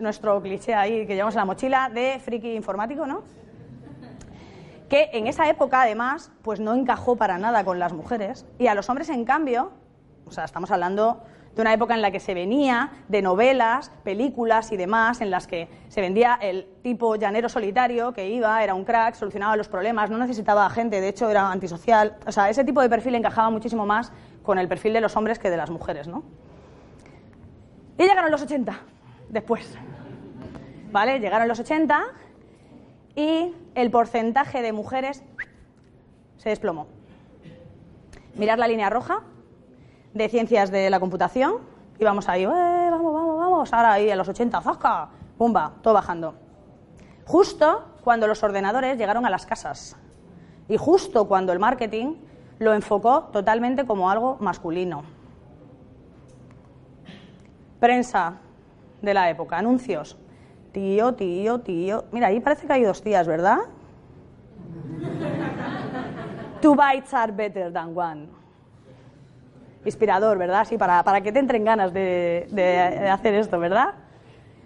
nuestro 0.01 0.41
cliché 0.43 0.75
ahí 0.75 1.07
que 1.07 1.15
llevamos 1.15 1.35
en 1.35 1.41
la 1.41 1.45
mochila 1.45 1.91
de 1.93 2.19
friki 2.19 2.55
informático, 2.55 3.07
¿no? 3.07 3.23
Que 4.89 5.11
en 5.13 5.27
esa 5.27 5.49
época, 5.49 5.83
además, 5.83 6.31
pues 6.43 6.61
no 6.61 6.75
encajó 6.75 7.17
para 7.17 7.39
nada 7.39 7.65
con 7.65 7.79
las 7.79 7.93
mujeres. 7.93 8.47
Y 8.59 8.67
a 8.67 8.75
los 8.75 8.89
hombres, 8.89 9.09
en 9.09 9.25
cambio, 9.25 9.73
o 10.27 10.31
sea, 10.31 10.45
estamos 10.45 10.71
hablando 10.71 11.23
de 11.55 11.63
una 11.63 11.73
época 11.73 11.95
en 11.95 12.03
la 12.03 12.11
que 12.11 12.21
se 12.21 12.35
venía 12.35 12.91
de 13.09 13.23
novelas, 13.23 13.91
películas 14.03 14.73
y 14.73 14.77
demás, 14.77 15.21
en 15.21 15.31
las 15.31 15.47
que 15.47 15.69
se 15.89 16.01
vendía 16.01 16.37
el 16.41 16.67
tipo 16.83 17.15
llanero 17.17 17.49
solitario 17.49 18.13
que 18.13 18.29
iba, 18.29 18.63
era 18.63 18.75
un 18.75 18.85
crack, 18.85 19.15
solucionaba 19.15 19.57
los 19.57 19.69
problemas, 19.69 20.11
no 20.11 20.19
necesitaba 20.19 20.69
gente, 20.71 21.01
de 21.01 21.09
hecho 21.09 21.31
era 21.31 21.51
antisocial. 21.51 22.17
O 22.27 22.33
sea, 22.33 22.51
ese 22.51 22.65
tipo 22.65 22.83
de 22.83 22.89
perfil 22.89 23.15
encajaba 23.15 23.51
muchísimo 23.51 23.87
más 23.87 24.13
con 24.43 24.59
el 24.59 24.69
perfil 24.69 24.93
de 24.93 25.01
los 25.01 25.17
hombres 25.17 25.39
que 25.39 25.49
de 25.49 25.57
las 25.57 25.71
mujeres, 25.71 26.09
¿no? 26.09 26.25
Y 27.97 28.03
llegaron 28.03 28.31
los 28.31 28.43
80 28.43 28.81
después. 29.35 29.77
¿Vale? 30.91 31.19
Llegaron 31.19 31.49
los 31.49 31.59
80 31.59 32.03
y 33.17 33.53
el 33.75 33.91
porcentaje 33.91 34.63
de 34.63 34.73
mujeres 34.73 35.23
se 36.39 36.49
desplomó. 36.49 36.87
Mirad 38.37 38.59
la 38.59 38.69
línea 38.69 38.89
roja 38.89 39.23
de 40.15 40.29
ciencias 40.29 40.71
de 40.71 40.89
la 40.89 41.01
computación 41.01 41.59
y 41.99 42.05
vamos 42.05 42.29
ahí, 42.29 42.45
eh, 42.45 42.47
vamos, 42.47 43.13
vamos, 43.13 43.39
vamos, 43.39 43.73
ahora 43.73 43.93
ahí 43.93 44.11
a 44.11 44.17
los 44.17 44.29
80, 44.29 44.61
¡zasca! 44.61 45.09
¡Pumba! 45.37 45.75
Todo 45.83 45.95
bajando. 45.95 46.35
Justo 47.27 47.85
cuando 48.03 48.27
los 48.27 48.43
ordenadores 48.43 48.97
llegaron 48.97 49.27
a 49.27 49.31
las 49.31 49.47
casas 49.47 49.97
y 50.69 50.77
justo 50.77 51.27
cuando 51.27 51.53
el 51.53 51.59
marketing 51.59 52.17
lo 52.59 52.73
enfocó 52.73 53.25
totalmente 53.25 53.85
como 53.85 54.11
algo 54.11 54.37
masculino. 54.41 55.03
Prensa 57.81 58.41
de 59.05 59.15
la 59.15 59.31
época, 59.31 59.59
anuncios. 59.59 60.19
Tío, 60.73 61.15
tío, 61.15 61.61
tío. 61.61 62.05
Mira, 62.11 62.29
ahí 62.29 62.41
parece 62.41 62.67
que 62.67 62.73
hay 62.73 62.83
dos 62.83 63.03
tías, 63.03 63.27
¿verdad? 63.27 63.59
Two 66.61 66.75
bites 66.75 67.13
are 67.13 67.31
better 67.31 67.73
than 67.73 67.97
one. 67.97 68.27
Inspirador, 69.85 70.39
¿verdad? 70.39 70.65
Sí, 70.65 70.79
para, 70.79 71.05
para 71.05 71.21
que 71.21 71.31
te 71.31 71.39
entren 71.39 71.65
ganas 71.65 71.93
de, 71.93 72.49
de, 72.51 73.09
hacer 73.09 73.35
esto, 73.35 73.59
¿verdad? 73.59 73.95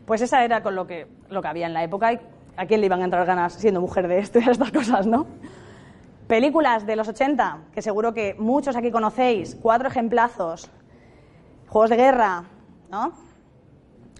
Pues 0.07 0.23
esa 0.23 0.45
era 0.45 0.62
con 0.62 0.75
lo 0.75 0.87
que, 0.87 1.09
lo 1.28 1.42
que 1.42 1.49
había 1.49 1.66
en 1.66 1.75
la 1.75 1.83
época 1.83 2.12
y 2.12 2.21
a 2.57 2.66
quién 2.66 2.80
le 2.80 2.87
iban 2.87 3.02
a 3.02 3.04
entrar 3.04 3.26
ganas 3.26 3.54
siendo 3.54 3.80
mujer 3.80 4.09
de 4.09 4.18
esto 4.18 4.38
y 4.38 4.49
estas 4.49 4.71
cosas, 4.71 5.07
¿no? 5.07 5.26
Películas 6.28 6.87
de 6.87 6.95
los 6.95 7.09
80, 7.09 7.59
que 7.73 7.83
seguro 7.83 8.14
que 8.14 8.35
muchos 8.38 8.76
aquí 8.76 8.90
conocéis, 8.90 9.57
cuatro 9.61 9.88
ejemplazos, 9.88 10.71
juegos 11.68 11.90
de 11.90 11.97
guerra, 11.97 12.45
¿no? 12.90 13.12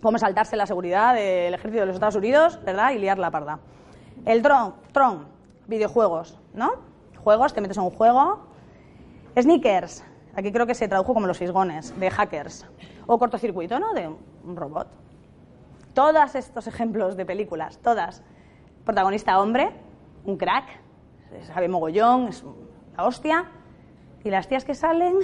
Cómo 0.03 0.19
saltarse 0.19 0.57
la 0.57 0.67
seguridad 0.67 1.15
del 1.15 1.55
ejército 1.55 1.81
de 1.81 1.87
los 1.87 1.95
Estados 1.95 2.15
Unidos, 2.15 2.61
¿verdad? 2.65 2.93
Y 2.93 2.99
liar 2.99 3.19
la 3.19 3.31
parda. 3.31 3.59
El 4.25 4.43
Tron, 4.43 4.75
Tron, 4.93 5.27
videojuegos, 5.67 6.39
¿no? 6.55 6.71
Juegos, 7.23 7.53
te 7.53 7.61
metes 7.61 7.77
en 7.77 7.83
un 7.83 7.91
juego. 7.91 8.47
Sneakers, 9.37 10.05
aquí 10.35 10.53
creo 10.53 10.67
que 10.67 10.75
se 10.75 10.87
tradujo 10.87 11.15
como 11.15 11.27
los 11.27 11.39
fisgones, 11.39 11.99
de 11.99 12.11
hackers. 12.11 12.67
O 13.07 13.19
cortocircuito, 13.19 13.81
¿no? 13.81 13.93
De 13.93 14.09
un 14.09 14.57
robot. 14.57 14.89
Todos 15.95 16.35
estos 16.37 16.69
ejemplos 16.69 17.17
de 17.17 17.27
películas, 17.27 17.79
todas. 17.79 18.23
Protagonista 18.85 19.41
hombre, 19.41 19.71
un 20.25 20.37
crack, 20.37 20.65
sabe 21.43 21.69
mogollón, 21.69 22.29
es 22.29 22.45
la 22.97 23.05
hostia. 23.05 23.47
Y 24.23 24.31
las 24.31 24.47
tías 24.47 24.65
que 24.65 24.75
salen, 24.75 25.17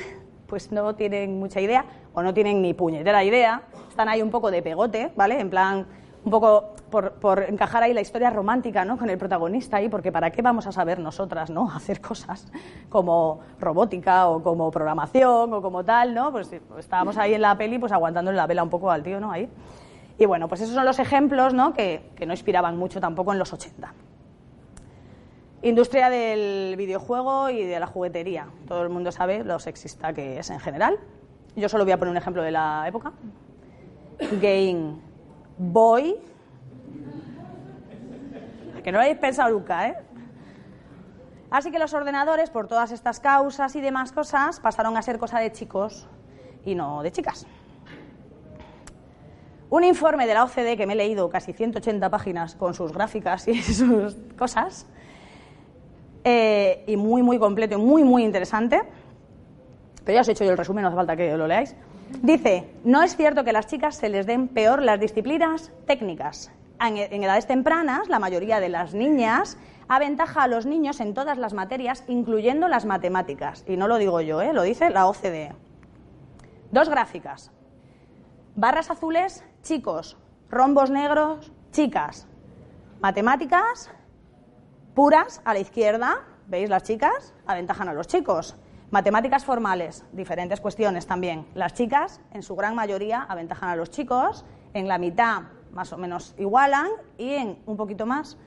pues 0.47 0.73
no 0.73 0.97
tienen 0.97 1.39
mucha 1.39 1.61
idea 1.61 1.85
o 2.15 2.23
no 2.23 2.33
tienen 2.33 2.63
ni 2.63 2.75
puñetera 2.75 3.23
idea. 3.25 3.63
Están 3.89 4.09
ahí 4.09 4.23
un 4.23 4.31
poco 4.31 4.51
de 4.51 4.63
pegote, 4.63 5.13
¿vale? 5.17 5.41
En 5.41 5.51
plan, 5.51 5.87
un 6.25 6.31
poco 6.31 6.75
por, 6.91 7.45
encajar 7.49 7.83
ahí 7.83 7.93
la 7.93 8.01
historia 8.01 8.31
romántica, 8.31 8.85
¿no? 8.85 8.97
Con 8.97 9.11
el 9.11 9.19
protagonista 9.19 9.79
ahí, 9.79 9.89
porque 9.89 10.13
¿para 10.13 10.31
qué 10.31 10.43
vamos 10.43 10.67
a 10.67 10.73
saber 10.73 10.99
nosotras, 10.99 11.51
¿no? 11.51 11.71
Hacer 11.75 12.01
cosas 12.01 12.51
como 12.89 13.41
robótica 13.59 14.29
o 14.29 14.43
como 14.43 14.71
programación 14.71 15.53
o 15.53 15.61
como 15.61 15.85
tal, 15.85 16.15
¿no? 16.15 16.33
Pues 16.33 16.51
estábamos 16.79 17.19
ahí 17.19 17.35
en 17.35 17.43
la 17.43 17.57
peli, 17.59 17.79
pues 17.79 17.93
aguantándole 17.93 18.37
la 18.37 18.47
vela 18.47 18.63
un 18.63 18.71
poco 18.71 18.91
al 18.91 19.03
tío, 19.03 19.21
¿no? 19.21 19.31
Ahí. 19.31 19.49
Y 20.17 20.27
bueno, 20.27 20.49
pues 20.49 20.61
esos 20.61 20.75
son 20.75 20.85
los 20.85 21.01
ejemplos, 21.01 21.53
¿no? 21.53 21.75
Que, 21.75 22.11
que 22.15 22.25
no 22.25 22.33
inspiraban 22.33 22.77
mucho 22.77 23.01
tampoco 23.01 23.33
en 23.33 23.39
los 23.41 23.53
80. 23.53 23.93
Industria 25.63 26.11
del 26.11 26.77
videojuego 26.77 27.51
y 27.51 27.65
de 27.65 27.81
la 27.81 27.87
juguetería. 27.87 28.49
Todo 28.69 28.83
el 28.83 28.91
mundo 28.91 29.11
sabe 29.11 29.43
lo 29.45 29.59
sexista 29.59 30.13
que 30.13 30.39
es 30.39 30.51
en 30.51 30.61
general. 30.61 30.99
Yo 31.57 31.69
solo 31.69 31.85
voy 31.85 31.93
a 31.93 31.99
poner 31.99 32.11
un 32.11 32.17
ejemplo 32.17 32.43
de 32.43 32.51
la 32.51 32.85
época. 32.87 33.13
Game 34.41 34.97
Boy. 35.57 36.17
Que 38.83 38.93
no 38.93 38.99
lo 38.99 39.03
habéis 39.03 39.19
pensado 39.19 39.51
nunca, 39.51 39.89
¿eh? 39.89 39.97
Así 41.51 41.71
que 41.71 41.79
los 41.79 41.95
ordenadores, 41.95 42.51
por 42.51 42.67
todas 42.67 42.91
estas 42.91 43.21
causas 43.21 43.77
y 43.77 43.81
demás 43.81 44.11
cosas, 44.11 44.59
pasaron 44.59 44.97
a 44.97 45.03
ser 45.03 45.19
cosa 45.19 45.39
de 45.39 45.53
chicos 45.53 46.09
y 46.65 46.75
no 46.75 47.03
de 47.03 47.13
chicas. 47.13 47.47
Un 49.71 49.85
informe 49.85 50.27
de 50.27 50.35
la 50.35 50.45
OCDE 50.45 50.77
que 50.77 50.87
me 50.87 50.95
he 50.95 50.97
leído 50.97 51.31
casi 51.31 51.53
180 51.53 52.11
páginas 52.11 52.57
con 52.57 52.75
sus 52.75 52.93
gráficas 52.93 53.47
y 53.49 53.63
sus 53.63 54.17
cosas, 54.37 54.87
eh, 56.25 56.83
y 56.87 56.97
muy, 56.97 57.23
muy 57.23 57.39
completo 57.39 57.75
y 57.75 57.81
muy, 57.81 58.03
muy 58.03 58.25
interesante. 58.25 58.83
Pero 60.05 60.17
ya 60.17 60.21
os 60.21 60.29
he 60.29 60.33
hecho 60.33 60.45
yo 60.45 60.51
el 60.51 60.59
resumen, 60.59 60.83
no 60.83 60.89
hace 60.89 60.97
falta 60.97 61.17
que 61.17 61.37
lo 61.37 61.47
leáis. 61.47 61.75
Dice, 62.23 62.71
no 62.85 63.03
es 63.03 63.17
cierto 63.17 63.45
que 63.45 63.51
a 63.51 63.53
las 63.55 63.67
chicas 63.67 63.97
se 63.97 64.09
les 64.09 64.27
den 64.27 64.49
peor 64.49 64.83
las 64.83 65.01
disciplinas 65.01 65.73
técnicas. 65.87 66.53
En, 66.81 66.97
edades 66.97 67.47
tempranas, 67.47 68.09
la 68.09 68.19
mayoría 68.19 68.61
de 68.61 68.69
las 68.69 68.95
niñas 68.95 69.57
aventaja 69.89 70.43
a 70.43 70.49
los 70.49 70.67
niños 70.67 71.01
en 71.01 71.15
todas 71.15 71.39
las 71.39 71.55
materias, 71.55 72.05
incluyendo 72.09 72.69
las 72.69 72.85
matemáticas. 72.85 73.65
Y 73.67 73.77
no 73.77 73.89
lo 73.89 73.97
digo 73.97 74.21
yo, 74.21 74.43
¿eh? 74.43 74.53
lo 74.53 74.63
dice 74.63 74.91
la 74.91 75.07
OCDE. 75.07 75.53
Dos 76.71 76.89
gráficas. 76.89 77.51
Barras 78.57 78.91
azules, 78.91 79.45
chicos. 79.63 80.17
Rombos 80.51 80.91
negros, 80.91 81.53
chicas. 81.73 82.27
Matemáticas, 83.01 83.91
puras 84.95 85.41
a 85.45 85.53
la 85.55 85.61
izquierda, 85.61 86.21
¿veis 86.47 86.71
las 86.71 86.83
chicas? 86.85 87.35
Aventajan 87.47 87.89
a 87.89 87.93
los 87.93 88.07
chicos. 88.07 88.57
Matemáticas 88.95 89.45
formales, 89.45 90.05
diferentes 90.13 90.61
cuestiones 90.61 91.05
también. 91.05 91.49
Las 91.57 91.75
chicas, 91.75 92.21
en 92.33 92.45
su 92.45 92.55
gran 92.55 92.77
mayoría, 92.77 93.23
aventajan 93.29 93.71
a 93.71 93.75
los 93.75 93.91
chicos, 93.91 94.45
en 94.73 94.87
la 94.87 94.99
mitad 94.99 95.43
más 95.73 95.93
o 95.93 95.99
menos 95.99 96.33
igualan 96.39 96.87
y 97.19 97.33
en 97.35 97.59
un 97.67 97.77
poquito 97.77 98.07
más, 98.07 98.39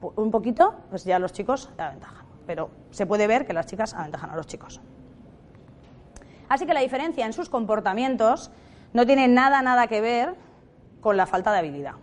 un 0.00 0.30
poquito, 0.30 0.76
pues 0.90 1.02
ya 1.02 1.18
los 1.18 1.32
chicos 1.32 1.70
aventajan. 1.76 2.24
Pero 2.46 2.70
se 2.92 3.04
puede 3.04 3.26
ver 3.26 3.48
que 3.48 3.52
las 3.52 3.66
chicas 3.66 3.94
aventajan 3.94 4.30
a 4.30 4.36
los 4.36 4.46
chicos. 4.46 4.80
Así 6.48 6.66
que 6.66 6.74
la 6.74 6.82
diferencia 6.82 7.26
en 7.26 7.32
sus 7.32 7.48
comportamientos 7.48 8.52
no 8.92 9.06
tiene 9.06 9.26
nada, 9.26 9.60
nada 9.60 9.88
que 9.88 10.00
ver 10.00 10.36
con 11.00 11.16
la 11.16 11.26
falta 11.26 11.50
de 11.50 11.58
habilidad. 11.58 11.94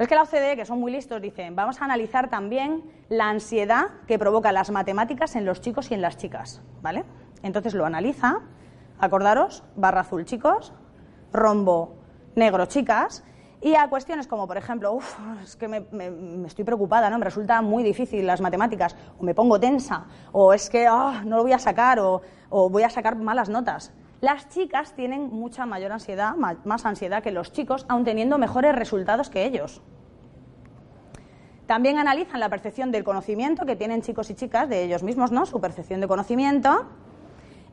Es 0.00 0.08
que 0.08 0.14
la 0.14 0.22
OCDE, 0.22 0.56
que 0.56 0.64
son 0.64 0.80
muy 0.80 0.90
listos, 0.90 1.20
dicen, 1.20 1.54
vamos 1.54 1.82
a 1.82 1.84
analizar 1.84 2.30
también 2.30 2.82
la 3.10 3.28
ansiedad 3.28 3.88
que 4.06 4.18
provoca 4.18 4.50
las 4.50 4.70
matemáticas 4.70 5.36
en 5.36 5.44
los 5.44 5.60
chicos 5.60 5.90
y 5.90 5.94
en 5.94 6.00
las 6.00 6.16
chicas, 6.16 6.62
¿vale? 6.80 7.04
Entonces 7.42 7.74
lo 7.74 7.84
analiza, 7.84 8.40
acordaros, 8.98 9.62
barra 9.76 10.00
azul 10.00 10.24
chicos, 10.24 10.72
rombo 11.34 11.98
negro 12.34 12.64
chicas, 12.64 13.24
y 13.60 13.74
a 13.74 13.90
cuestiones 13.90 14.26
como, 14.26 14.46
por 14.48 14.56
ejemplo, 14.56 14.94
uff, 14.94 15.18
es 15.44 15.54
que 15.56 15.68
me, 15.68 15.84
estoy 16.46 16.64
preocupada, 16.64 17.10
¿no? 17.10 17.18
Me 17.18 17.26
resulta 17.26 17.60
muy 17.60 17.82
difícil 17.82 18.26
las 18.26 18.40
matemáticas, 18.40 18.96
o 19.18 19.22
me 19.22 19.34
pongo 19.34 19.60
tensa, 19.60 20.06
o 20.32 20.54
es 20.54 20.70
que 20.70 20.86
ah, 20.86 21.20
no 21.26 21.36
lo 21.36 21.42
voy 21.42 21.52
a 21.52 21.58
sacar, 21.58 21.98
o, 22.00 22.22
voy 22.48 22.84
a 22.84 22.88
sacar 22.88 23.16
malas 23.16 23.50
notas. 23.50 23.92
Las 24.20 24.48
chicas 24.50 24.94
tienen 24.94 25.30
mucha 25.30 25.64
mayor 25.64 25.92
ansiedad, 25.92 26.34
más 26.36 26.84
ansiedad 26.84 27.22
que 27.22 27.30
los 27.30 27.52
chicos, 27.52 27.86
aun 27.88 28.04
teniendo 28.04 28.36
mejores 28.36 28.74
resultados 28.74 29.30
que 29.30 29.44
ellos. 29.44 29.80
También 31.70 31.98
analizan 31.98 32.40
la 32.40 32.48
percepción 32.48 32.90
del 32.90 33.04
conocimiento 33.04 33.64
que 33.64 33.76
tienen 33.76 34.02
chicos 34.02 34.28
y 34.28 34.34
chicas 34.34 34.68
de 34.68 34.82
ellos 34.82 35.04
mismos, 35.04 35.30
¿no? 35.30 35.46
Su 35.46 35.60
percepción 35.60 36.00
de 36.00 36.08
conocimiento. 36.08 36.86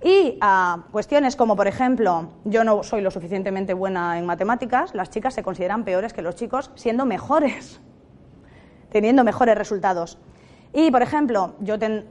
Y 0.03 0.37
a 0.39 0.83
cuestiones 0.91 1.35
como, 1.35 1.55
por 1.55 1.67
ejemplo, 1.67 2.29
yo 2.45 2.63
no 2.63 2.83
soy 2.83 3.01
lo 3.01 3.09
suficientemente 3.09 3.73
buena 3.73 4.19
en 4.19 4.27
matemáticas, 4.27 4.93
las 4.93 5.09
chicas 5.09 5.33
se 5.33 5.41
consideran 5.41 5.83
peores 5.83 6.13
que 6.13 6.21
los 6.21 6.35
chicos 6.35 6.69
siendo 6.75 7.07
mejores, 7.07 7.81
teniendo 8.91 9.23
mejores 9.23 9.57
resultados. 9.57 10.19
Y, 10.73 10.91
por 10.91 11.01
ejemplo, 11.01 11.55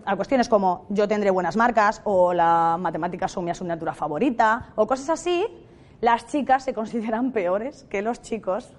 a 0.05 0.17
cuestiones 0.17 0.49
como 0.49 0.87
yo 0.89 1.07
tendré 1.07 1.31
buenas 1.31 1.57
marcas 1.57 2.01
o 2.05 2.33
la 2.33 2.77
matemática 2.81 3.29
son 3.29 3.45
mi 3.45 3.51
asignatura 3.51 3.95
favorita 3.95 4.73
o 4.75 4.87
cosas 4.87 5.11
así, 5.11 5.47
las 6.01 6.27
chicas 6.27 6.65
se 6.65 6.75
consideran 6.75 7.33
peores 7.33 7.85
que 7.91 8.03
los 8.03 8.23
chicos 8.23 8.73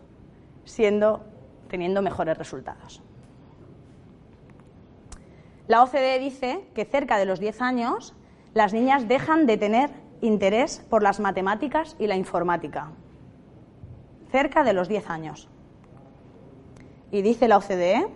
siendo, 0.65 1.23
teniendo 1.67 2.01
mejores 2.01 2.37
resultados. 2.37 3.01
La 5.67 5.83
OCDE 5.83 6.19
dice 6.19 6.67
que 6.73 6.85
cerca 6.85 7.17
de 7.17 7.25
los 7.25 7.39
10 7.39 7.61
años 7.61 8.15
las 8.53 8.73
niñas 8.73 9.07
dejan 9.07 9.45
de 9.45 9.57
tener 9.57 9.89
interés 10.21 10.83
por 10.89 11.03
las 11.03 11.19
matemáticas 11.19 11.95
y 11.99 12.07
la 12.07 12.15
informática. 12.15 12.91
Cerca 14.31 14.63
de 14.63 14.73
los 14.73 14.87
10 14.87 15.09
años. 15.09 15.49
Y 17.11 17.21
dice 17.21 17.47
la 17.47 17.57
OCDE 17.57 18.07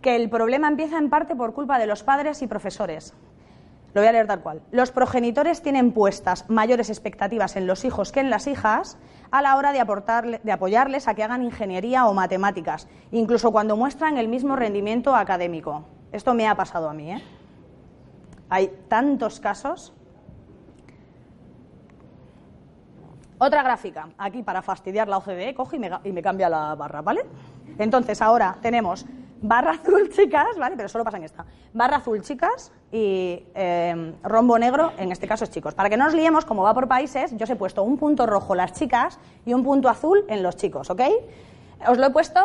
que 0.00 0.16
el 0.16 0.30
problema 0.30 0.68
empieza 0.68 0.98
en 0.98 1.10
parte 1.10 1.34
por 1.34 1.54
culpa 1.54 1.78
de 1.78 1.86
los 1.86 2.02
padres 2.02 2.42
y 2.42 2.46
profesores. 2.46 3.14
Lo 3.94 4.02
voy 4.02 4.08
a 4.08 4.12
leer 4.12 4.26
tal 4.26 4.40
cual. 4.40 4.62
Los 4.70 4.90
progenitores 4.90 5.62
tienen 5.62 5.92
puestas 5.92 6.48
mayores 6.48 6.90
expectativas 6.90 7.56
en 7.56 7.66
los 7.66 7.84
hijos 7.84 8.12
que 8.12 8.20
en 8.20 8.30
las 8.30 8.46
hijas 8.46 8.98
a 9.30 9.42
la 9.42 9.56
hora 9.56 9.72
de, 9.72 10.40
de 10.42 10.52
apoyarles 10.52 11.08
a 11.08 11.14
que 11.14 11.24
hagan 11.24 11.42
ingeniería 11.42 12.06
o 12.06 12.14
matemáticas, 12.14 12.86
incluso 13.10 13.50
cuando 13.50 13.76
muestran 13.76 14.18
el 14.18 14.28
mismo 14.28 14.56
rendimiento 14.56 15.14
académico. 15.14 15.84
Esto 16.12 16.34
me 16.34 16.46
ha 16.46 16.54
pasado 16.54 16.88
a 16.88 16.94
mí. 16.94 17.12
¿eh? 17.12 17.22
Hay 18.50 18.70
tantos 18.88 19.40
casos. 19.40 19.92
Otra 23.38 23.62
gráfica, 23.62 24.08
aquí 24.18 24.42
para 24.42 24.62
fastidiar 24.62 25.08
la 25.08 25.18
OCDE, 25.18 25.54
coge 25.54 25.76
y 25.76 25.78
me, 25.78 25.90
y 26.04 26.12
me 26.12 26.22
cambia 26.22 26.48
la 26.48 26.74
barra, 26.74 27.02
¿vale? 27.02 27.24
Entonces 27.78 28.20
ahora 28.20 28.58
tenemos 28.60 29.06
barra 29.40 29.72
azul, 29.72 30.08
chicas, 30.10 30.56
¿vale? 30.58 30.76
Pero 30.76 30.88
solo 30.88 31.04
pasa 31.04 31.16
en 31.16 31.24
esta. 31.24 31.44
Barra 31.72 31.96
azul, 31.96 32.22
chicas, 32.22 32.72
y 32.90 33.44
eh, 33.54 34.14
rombo 34.22 34.58
negro, 34.58 34.92
en 34.98 35.12
este 35.12 35.26
caso 35.26 35.44
es 35.44 35.50
chicos. 35.50 35.74
Para 35.74 35.90
que 35.90 35.96
no 35.96 36.04
nos 36.04 36.14
liemos, 36.14 36.44
como 36.44 36.62
va 36.62 36.74
por 36.74 36.88
países, 36.88 37.36
yo 37.36 37.44
os 37.44 37.50
he 37.50 37.56
puesto 37.56 37.82
un 37.82 37.98
punto 37.98 38.26
rojo 38.26 38.54
las 38.54 38.72
chicas 38.72 39.18
y 39.44 39.54
un 39.54 39.62
punto 39.62 39.88
azul 39.88 40.24
en 40.28 40.42
los 40.42 40.56
chicos, 40.56 40.90
¿ok? 40.90 41.02
Os 41.86 41.98
lo 41.98 42.06
he 42.06 42.10
puesto 42.10 42.40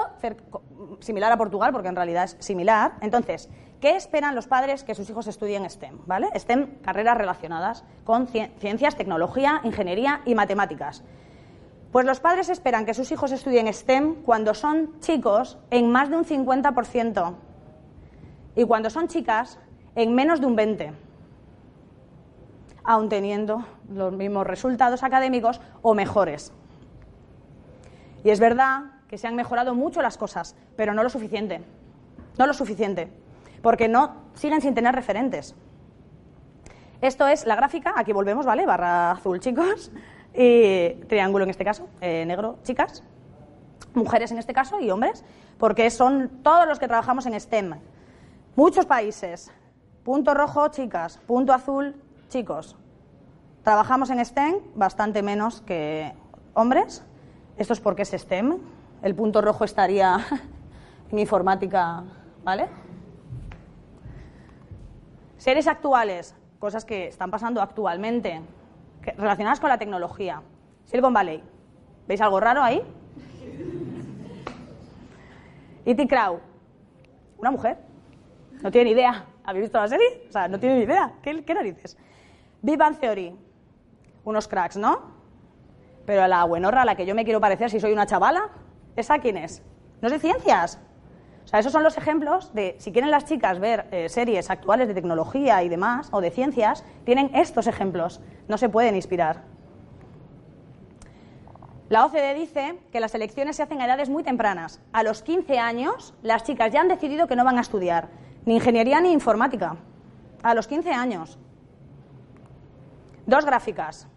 similar 1.00 1.32
a 1.32 1.38
Portugal, 1.38 1.72
porque 1.72 1.88
en 1.88 1.96
realidad 1.96 2.26
es 2.26 2.38
similar. 2.40 2.94
Entonces, 3.02 3.50
¿qué 3.82 3.96
esperan 3.96 4.36
los 4.36 4.48
padres 4.48 4.84
que 4.84 4.96
sus 4.96 5.10
hijos 5.10 5.28
estudien 5.28 5.68
STEM? 5.70 6.00
¿vale? 6.06 6.28
STEM, 6.36 6.80
carreras 6.82 7.18
relacionadas 7.18 7.84
con 8.04 8.28
ciencias, 8.28 8.96
tecnología, 8.96 9.62
ingeniería 9.64 10.22
y 10.26 10.36
matemáticas. 10.36 11.04
Pues 11.94 12.08
los 12.08 12.20
padres 12.20 12.50
esperan 12.50 12.88
que 12.88 12.96
sus 12.96 13.12
hijos 13.12 13.32
estudien 13.32 13.72
STEM 13.72 14.24
cuando 14.24 14.56
son 14.56 15.00
chicos 15.00 15.60
en 15.70 15.92
más 15.92 16.10
de 16.10 16.18
un 16.18 16.26
50% 16.26 17.36
y 18.56 18.64
cuando 18.66 18.90
son 18.90 19.08
chicas 19.08 19.60
en 19.94 20.16
menos 20.16 20.42
de 20.42 20.48
un 20.48 20.58
20%, 20.58 20.92
aun 22.84 23.10
teniendo 23.10 23.64
los 23.94 24.12
mismos 24.12 24.48
resultados 24.48 25.04
académicos 25.04 25.62
o 25.84 25.94
mejores. 25.94 26.52
Y 28.24 28.32
es 28.32 28.40
verdad 28.40 28.86
que 29.08 29.20
se 29.20 29.28
han 29.28 29.36
mejorado 29.36 29.76
mucho 29.76 30.02
las 30.02 30.18
cosas, 30.18 30.56
pero 30.76 30.96
no 30.96 31.04
lo 31.04 31.12
suficiente. 31.12 31.62
No 32.40 32.48
lo 32.48 32.56
suficiente, 32.56 33.08
porque 33.62 33.88
no 33.88 34.16
siguen 34.34 34.62
sin 34.62 34.74
tener 34.74 34.96
referentes. 34.96 35.54
Esto 37.02 37.28
es 37.28 37.46
la 37.46 37.56
gráfica, 37.56 37.94
aquí 37.96 38.14
volvemos, 38.14 38.48
¿vale? 38.48 38.66
Barra 38.66 39.12
azul, 39.12 39.40
chicos, 39.40 39.92
y 40.34 40.96
triángulo 41.08 41.44
en 41.44 41.50
este 41.50 41.64
caso, 41.64 41.88
eh, 42.02 42.26
negro, 42.26 42.58
chicas, 42.64 43.04
mujeres 43.94 44.32
en 44.32 44.40
este 44.40 44.54
caso 44.54 44.80
y 44.80 44.90
hombres, 44.90 45.24
porque 45.58 45.90
son 45.90 46.30
todos 46.44 46.68
los 46.68 46.80
que 46.80 46.88
trabajamos 46.88 47.26
en 47.26 47.40
STEM. 47.40 47.76
Muchos 48.56 48.86
países, 48.86 49.52
punto 50.04 50.34
rojo, 50.34 50.68
chicas, 50.70 51.20
punto 51.28 51.54
azul, 51.54 51.96
chicos. 52.30 52.76
Trabajamos 53.64 54.10
en 54.10 54.24
STEM 54.24 54.56
bastante 54.76 55.22
menos 55.22 55.62
que 55.62 56.12
hombres. 56.54 57.04
Esto 57.58 57.74
es 57.74 57.80
porque 57.80 58.02
es 58.02 58.10
STEM, 58.12 58.58
el 59.02 59.16
punto 59.16 59.42
rojo 59.42 59.64
estaría 59.64 60.18
en 61.12 61.20
informática, 61.20 62.04
¿vale? 62.44 62.68
Series 65.38 65.68
actuales, 65.68 66.36
cosas 66.58 66.86
que 66.86 67.08
están 67.08 67.30
pasando 67.30 67.62
actualmente, 67.62 68.42
relacionadas 69.18 69.60
con 69.60 69.70
la 69.70 69.78
tecnología. 69.78 70.42
Silicon 70.86 71.14
Valley, 71.14 71.44
¿veis 72.08 72.22
algo 72.22 72.40
raro 72.40 72.62
ahí? 72.62 72.82
E.T. 75.86 76.08
Crow, 76.08 76.40
una 77.38 77.52
mujer, 77.52 77.78
no 78.62 78.72
tiene 78.72 78.86
ni 78.86 78.92
idea. 78.92 79.26
¿Habéis 79.44 79.64
visto 79.64 79.80
la 79.80 79.88
serie? 79.88 80.26
O 80.30 80.32
sea, 80.32 80.48
no 80.48 80.60
tiene 80.60 80.78
ni 80.78 80.84
idea. 80.84 81.14
¿Qué, 81.22 81.34
narices? 81.54 81.98
Big 82.62 82.78
Bang 82.78 82.98
Theory, 82.98 83.36
unos 84.24 84.48
cracks, 84.48 84.78
¿no? 84.78 85.12
Pero 86.06 86.26
la 86.28 86.46
buenorra 86.46 86.84
a 86.84 86.86
la 86.86 86.96
que 86.96 87.06
yo 87.06 87.14
me 87.14 87.26
quiero 87.26 87.42
parecer 87.42 87.70
si 87.70 87.80
soy 87.80 87.92
una 87.92 88.06
chavala, 88.06 88.50
¿Esa 88.96 89.20
quién 89.20 89.38
es? 89.38 89.64
No 90.02 90.08
es 90.08 90.14
de 90.14 90.20
ciencias. 90.20 90.80
Esos 91.60 91.72
son 91.72 91.84
los 91.84 91.98
ejemplos 91.98 92.52
de, 92.56 92.76
si 92.80 92.92
quieren 92.92 93.12
las 93.12 93.26
chicas 93.26 93.60
ver 93.60 93.88
eh, 93.92 94.10
series 94.10 94.50
actuales 94.50 94.88
de 94.88 94.96
tecnología 94.96 95.62
y 95.62 95.70
demás, 95.70 96.10
o 96.12 96.20
de 96.20 96.32
ciencias, 96.32 96.84
tienen 97.06 97.30
estos 97.36 97.68
ejemplos. 97.68 98.22
No 98.48 98.58
se 98.58 98.70
pueden 98.70 98.96
inspirar. 98.96 99.44
La 101.90 102.06
OCDE 102.06 102.34
dice 102.34 102.80
que 102.92 103.00
las 103.00 103.14
elecciones 103.14 103.56
se 103.56 103.62
hacen 103.62 103.80
a 103.80 103.86
edades 103.86 104.10
muy 104.10 104.24
tempranas. 104.24 104.82
A 104.94 105.04
los 105.04 105.22
15 105.22 105.60
años, 105.60 106.16
las 106.24 106.44
chicas 106.44 106.72
ya 106.72 106.82
han 106.82 106.88
decidido 106.88 107.28
que 107.28 107.36
no 107.36 107.46
van 107.46 107.60
a 107.60 107.62
estudiar 107.62 108.10
ni 108.46 108.56
ingeniería 108.56 109.00
ni 109.00 109.12
informática. 109.12 109.76
A 110.42 110.56
los 110.56 110.68
15 110.68 110.92
años. 110.92 111.38
Dos 113.28 113.46
gráficas. 113.46 114.08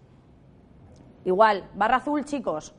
Igual, 1.27 1.69
barra 1.75 1.97
azul, 1.97 2.25
chicos. 2.25 2.75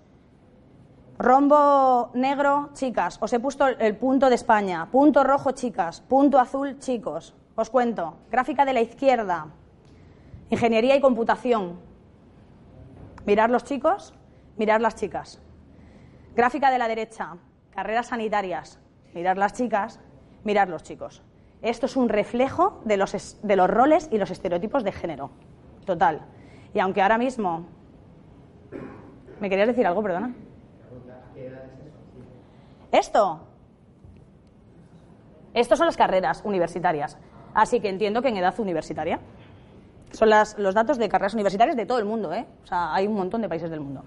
Rombo 1.20 2.12
negro, 2.14 2.70
chicas, 2.74 3.18
os 3.20 3.34
he 3.34 3.40
puesto 3.40 3.66
el 3.68 3.96
punto 3.98 4.30
de 4.30 4.36
España. 4.36 4.88
Punto 4.92 5.24
rojo, 5.24 5.52
chicas. 5.52 6.02
Punto 6.02 6.40
azul, 6.40 6.78
chicos. 6.78 7.36
Os 7.56 7.72
cuento. 7.72 8.18
Gráfica 8.30 8.66
de 8.66 8.74
la 8.74 8.82
izquierda. 8.82 9.48
Ingeniería 10.52 10.96
y 10.96 11.02
computación. 11.02 11.80
Mirar 13.26 13.50
los 13.50 13.64
chicos, 13.64 14.14
mirar 14.58 14.80
las 14.80 14.96
chicas. 14.96 15.42
Gráfica 16.36 16.70
de 16.70 16.78
la 16.78 16.88
derecha. 16.88 17.36
Carreras 17.72 18.08
sanitarias. 18.08 18.80
Mirar 19.16 19.40
las 19.40 19.54
chicas, 19.54 20.00
mirar 20.44 20.70
los 20.70 20.84
chicos. 20.84 21.24
Esto 21.64 21.88
es 21.88 21.98
un 21.98 22.10
reflejo 22.10 22.80
de 22.86 22.98
los, 22.98 23.40
de 23.42 23.56
los 23.56 23.68
roles 23.68 24.08
y 24.12 24.20
los 24.20 24.30
estereotipos 24.30 24.84
de 24.84 24.92
género. 24.92 25.32
Total. 25.84 26.22
Y 26.76 26.80
aunque 26.80 27.02
ahora 27.02 27.18
mismo. 27.18 27.66
¿Me 29.40 29.50
querías 29.50 29.68
decir 29.68 29.88
algo, 29.88 30.04
perdona? 30.04 30.36
Esto. 32.92 33.40
Estos 35.54 35.78
son 35.78 35.88
las 35.88 35.98
carreras 35.98 36.42
universitarias. 36.46 37.18
Así 37.54 37.80
que 37.80 37.90
entiendo 37.90 38.22
que 38.22 38.30
en 38.30 38.38
edad 38.38 38.58
universitaria. 38.60 39.20
Son 40.12 40.30
los 40.30 40.74
datos 40.74 40.98
de 40.98 41.10
carreras 41.10 41.34
universitarias 41.34 41.76
de 41.76 41.86
todo 41.86 42.00
el 42.00 42.06
mundo, 42.06 42.34
¿eh? 42.34 42.46
O 42.64 42.68
sea, 42.68 42.94
hay 42.94 43.08
un 43.08 43.16
montón 43.16 43.42
de 43.42 43.50
países 43.50 43.70
del 43.70 43.82
mundo. 43.82 44.04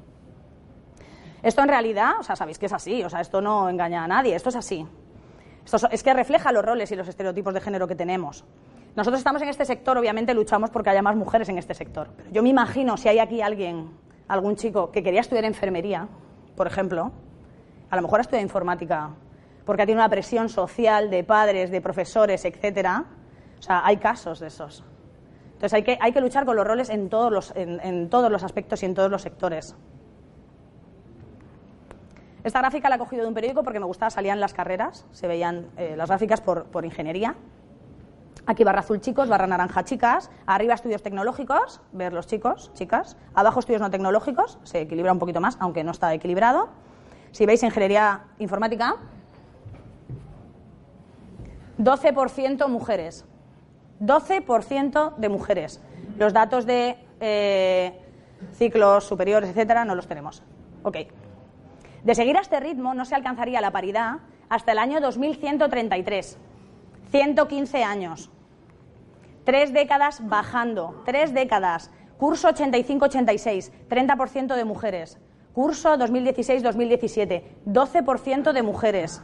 Esto 1.42 1.62
en 1.62 1.68
realidad, 1.68 2.12
o 2.20 2.22
sea, 2.22 2.36
sabéis 2.36 2.58
que 2.58 2.66
es 2.66 2.72
así, 2.72 3.02
o 3.02 3.10
sea, 3.10 3.20
esto 3.20 3.40
no 3.40 3.68
engaña 3.68 4.04
a 4.04 4.08
nadie, 4.08 4.34
esto 4.34 4.48
es 4.48 4.56
así. 4.56 4.86
Esto 5.64 5.88
es 5.90 6.02
que 6.02 6.14
refleja 6.14 6.52
los 6.52 6.64
roles 6.64 6.90
y 6.92 6.96
los 6.96 7.08
estereotipos 7.08 7.52
de 7.54 7.60
género 7.60 7.86
que 7.86 7.94
tenemos. 7.94 8.44
Nosotros 8.96 9.20
estamos 9.20 9.40
en 9.42 9.48
este 9.48 9.64
sector, 9.64 9.96
obviamente 9.96 10.34
luchamos 10.34 10.70
porque 10.70 10.90
haya 10.90 11.02
más 11.02 11.16
mujeres 11.16 11.48
en 11.48 11.58
este 11.58 11.74
sector. 11.74 12.08
Pero 12.16 12.30
yo 12.30 12.42
me 12.42 12.48
imagino 12.48 12.96
si 12.96 13.08
hay 13.08 13.18
aquí 13.18 13.40
alguien, 13.40 13.90
algún 14.28 14.56
chico 14.56 14.90
que 14.90 15.02
quería 15.02 15.20
estudiar 15.20 15.44
enfermería, 15.44 16.08
por 16.60 16.66
ejemplo, 16.66 17.10
a 17.88 17.96
lo 17.96 18.02
mejor 18.02 18.20
estudia 18.20 18.42
informática 18.42 19.08
porque 19.64 19.86
tiene 19.86 19.98
una 19.98 20.10
presión 20.10 20.50
social 20.50 21.08
de 21.08 21.24
padres, 21.24 21.70
de 21.70 21.80
profesores, 21.80 22.44
etcétera. 22.44 23.06
O 23.58 23.62
sea, 23.62 23.80
hay 23.82 23.96
casos 23.96 24.40
de 24.40 24.48
esos. 24.48 24.84
Entonces 25.54 25.72
hay 25.72 25.82
que, 25.84 25.96
hay 25.98 26.12
que 26.12 26.20
luchar 26.20 26.44
con 26.44 26.56
los 26.56 26.66
roles 26.66 26.90
en 26.90 27.08
todos 27.08 27.32
los, 27.32 27.54
en, 27.56 28.10
todos 28.10 28.30
los 28.30 28.42
aspectos 28.42 28.82
y 28.82 28.84
en 28.84 28.94
todos 28.94 29.10
los 29.10 29.22
sectores. 29.22 29.74
Esta 32.44 32.58
gráfica 32.58 32.90
la 32.90 32.96
he 32.96 32.98
cogido 32.98 33.22
de 33.22 33.28
un 33.28 33.34
periódico 33.34 33.62
porque 33.62 33.80
me 33.80 33.86
gustaba, 33.86 34.10
salían 34.10 34.38
las 34.38 34.52
carreras, 34.52 35.06
se 35.12 35.28
veían 35.28 35.70
eh, 35.78 35.94
las 35.96 36.10
gráficas 36.10 36.42
por, 36.42 36.64
por, 36.64 36.84
ingeniería. 36.84 37.36
Aquí 38.50 38.64
barra 38.64 38.80
azul 38.80 39.00
chicos, 39.00 39.28
barra 39.28 39.46
naranja 39.46 39.84
chicas, 39.84 40.28
arriba 40.44 40.74
estudios 40.74 41.04
tecnológicos, 41.04 41.80
ver 41.92 42.12
los 42.12 42.26
chicos, 42.26 42.72
chicas, 42.74 43.16
abajo 43.32 43.60
estudios 43.60 43.80
no 43.80 43.92
tecnológicos, 43.92 44.58
se 44.64 44.80
equilibra 44.80 45.12
un 45.12 45.20
poquito 45.20 45.40
más, 45.40 45.56
aunque 45.60 45.84
no 45.84 45.92
está 45.92 46.12
equilibrado. 46.12 46.68
Si 47.30 47.46
veis 47.46 47.62
ingeniería 47.62 48.24
informática, 48.40 48.96
12% 51.78 52.66
mujeres. 52.66 53.24
12% 54.00 55.14
de 55.14 55.28
mujeres. 55.28 55.80
Los 56.18 56.32
datos 56.32 56.66
de 56.66 56.98
eh, 57.20 58.00
ciclos 58.54 59.04
superiores, 59.04 59.50
etcétera, 59.50 59.84
no 59.84 59.94
los 59.94 60.08
tenemos. 60.08 60.42
Ok. 60.82 60.96
De 62.02 62.14
seguir 62.16 62.36
a 62.36 62.40
este 62.40 62.58
ritmo, 62.58 62.94
no 62.94 63.04
se 63.04 63.14
alcanzaría 63.14 63.60
la 63.60 63.70
paridad 63.70 64.16
hasta 64.48 64.72
el 64.72 64.78
año 64.80 65.00
2133. 65.00 66.36
115 67.12 67.84
años. 67.84 68.28
Tres 69.44 69.72
décadas 69.72 70.26
bajando. 70.28 71.02
Tres 71.04 71.32
décadas. 71.34 71.90
Curso 72.18 72.48
85-86. 72.48 73.70
30% 73.88 74.54
de 74.54 74.64
mujeres. 74.64 75.18
Curso 75.52 75.96
2016-2017, 75.96 77.42
12% 77.66 78.52
de 78.52 78.62
mujeres. 78.62 79.22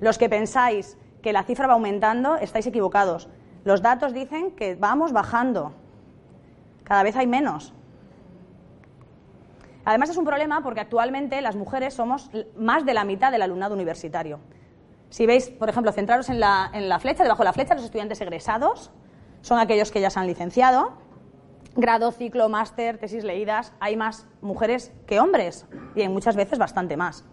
Los 0.00 0.18
que 0.18 0.28
pensáis 0.28 0.98
que 1.22 1.32
la 1.32 1.44
cifra 1.44 1.66
va 1.68 1.74
aumentando, 1.74 2.36
estáis 2.36 2.66
equivocados. 2.66 3.28
Los 3.64 3.82
datos 3.82 4.12
dicen 4.12 4.50
que 4.52 4.74
vamos 4.74 5.12
bajando. 5.12 5.72
Cada 6.82 7.02
vez 7.02 7.14
hay 7.16 7.26
menos. 7.26 7.72
Además 9.84 10.10
es 10.10 10.16
un 10.16 10.24
problema 10.24 10.62
porque 10.62 10.80
actualmente 10.80 11.40
las 11.40 11.56
mujeres 11.56 11.94
somos 11.94 12.30
más 12.56 12.84
de 12.84 12.94
la 12.94 13.04
mitad 13.04 13.30
del 13.30 13.42
alumnado 13.42 13.74
universitario. 13.74 14.40
Si 15.08 15.26
veis, 15.26 15.50
por 15.50 15.68
ejemplo, 15.68 15.92
centraros 15.92 16.28
en 16.30 16.40
la, 16.40 16.70
en 16.72 16.88
la 16.88 16.98
flecha, 16.98 17.22
debajo 17.22 17.42
de 17.42 17.46
la 17.46 17.52
flecha, 17.52 17.74
los 17.74 17.84
estudiantes 17.84 18.20
egresados 18.20 18.90
son 19.42 19.58
aquellos 19.58 19.90
que 19.90 20.00
ya 20.00 20.10
se 20.10 20.18
han 20.18 20.26
licenciado, 20.26 20.92
grado, 21.76 22.12
ciclo, 22.12 22.48
máster, 22.48 22.98
tesis 22.98 23.24
leídas, 23.24 23.72
hay 23.80 23.96
más 23.96 24.26
mujeres 24.40 24.92
que 25.06 25.20
hombres 25.20 25.66
y 25.94 26.02
hay 26.02 26.08
muchas 26.08 26.36
veces 26.36 26.58
bastante 26.58 26.96
más. 26.96 27.24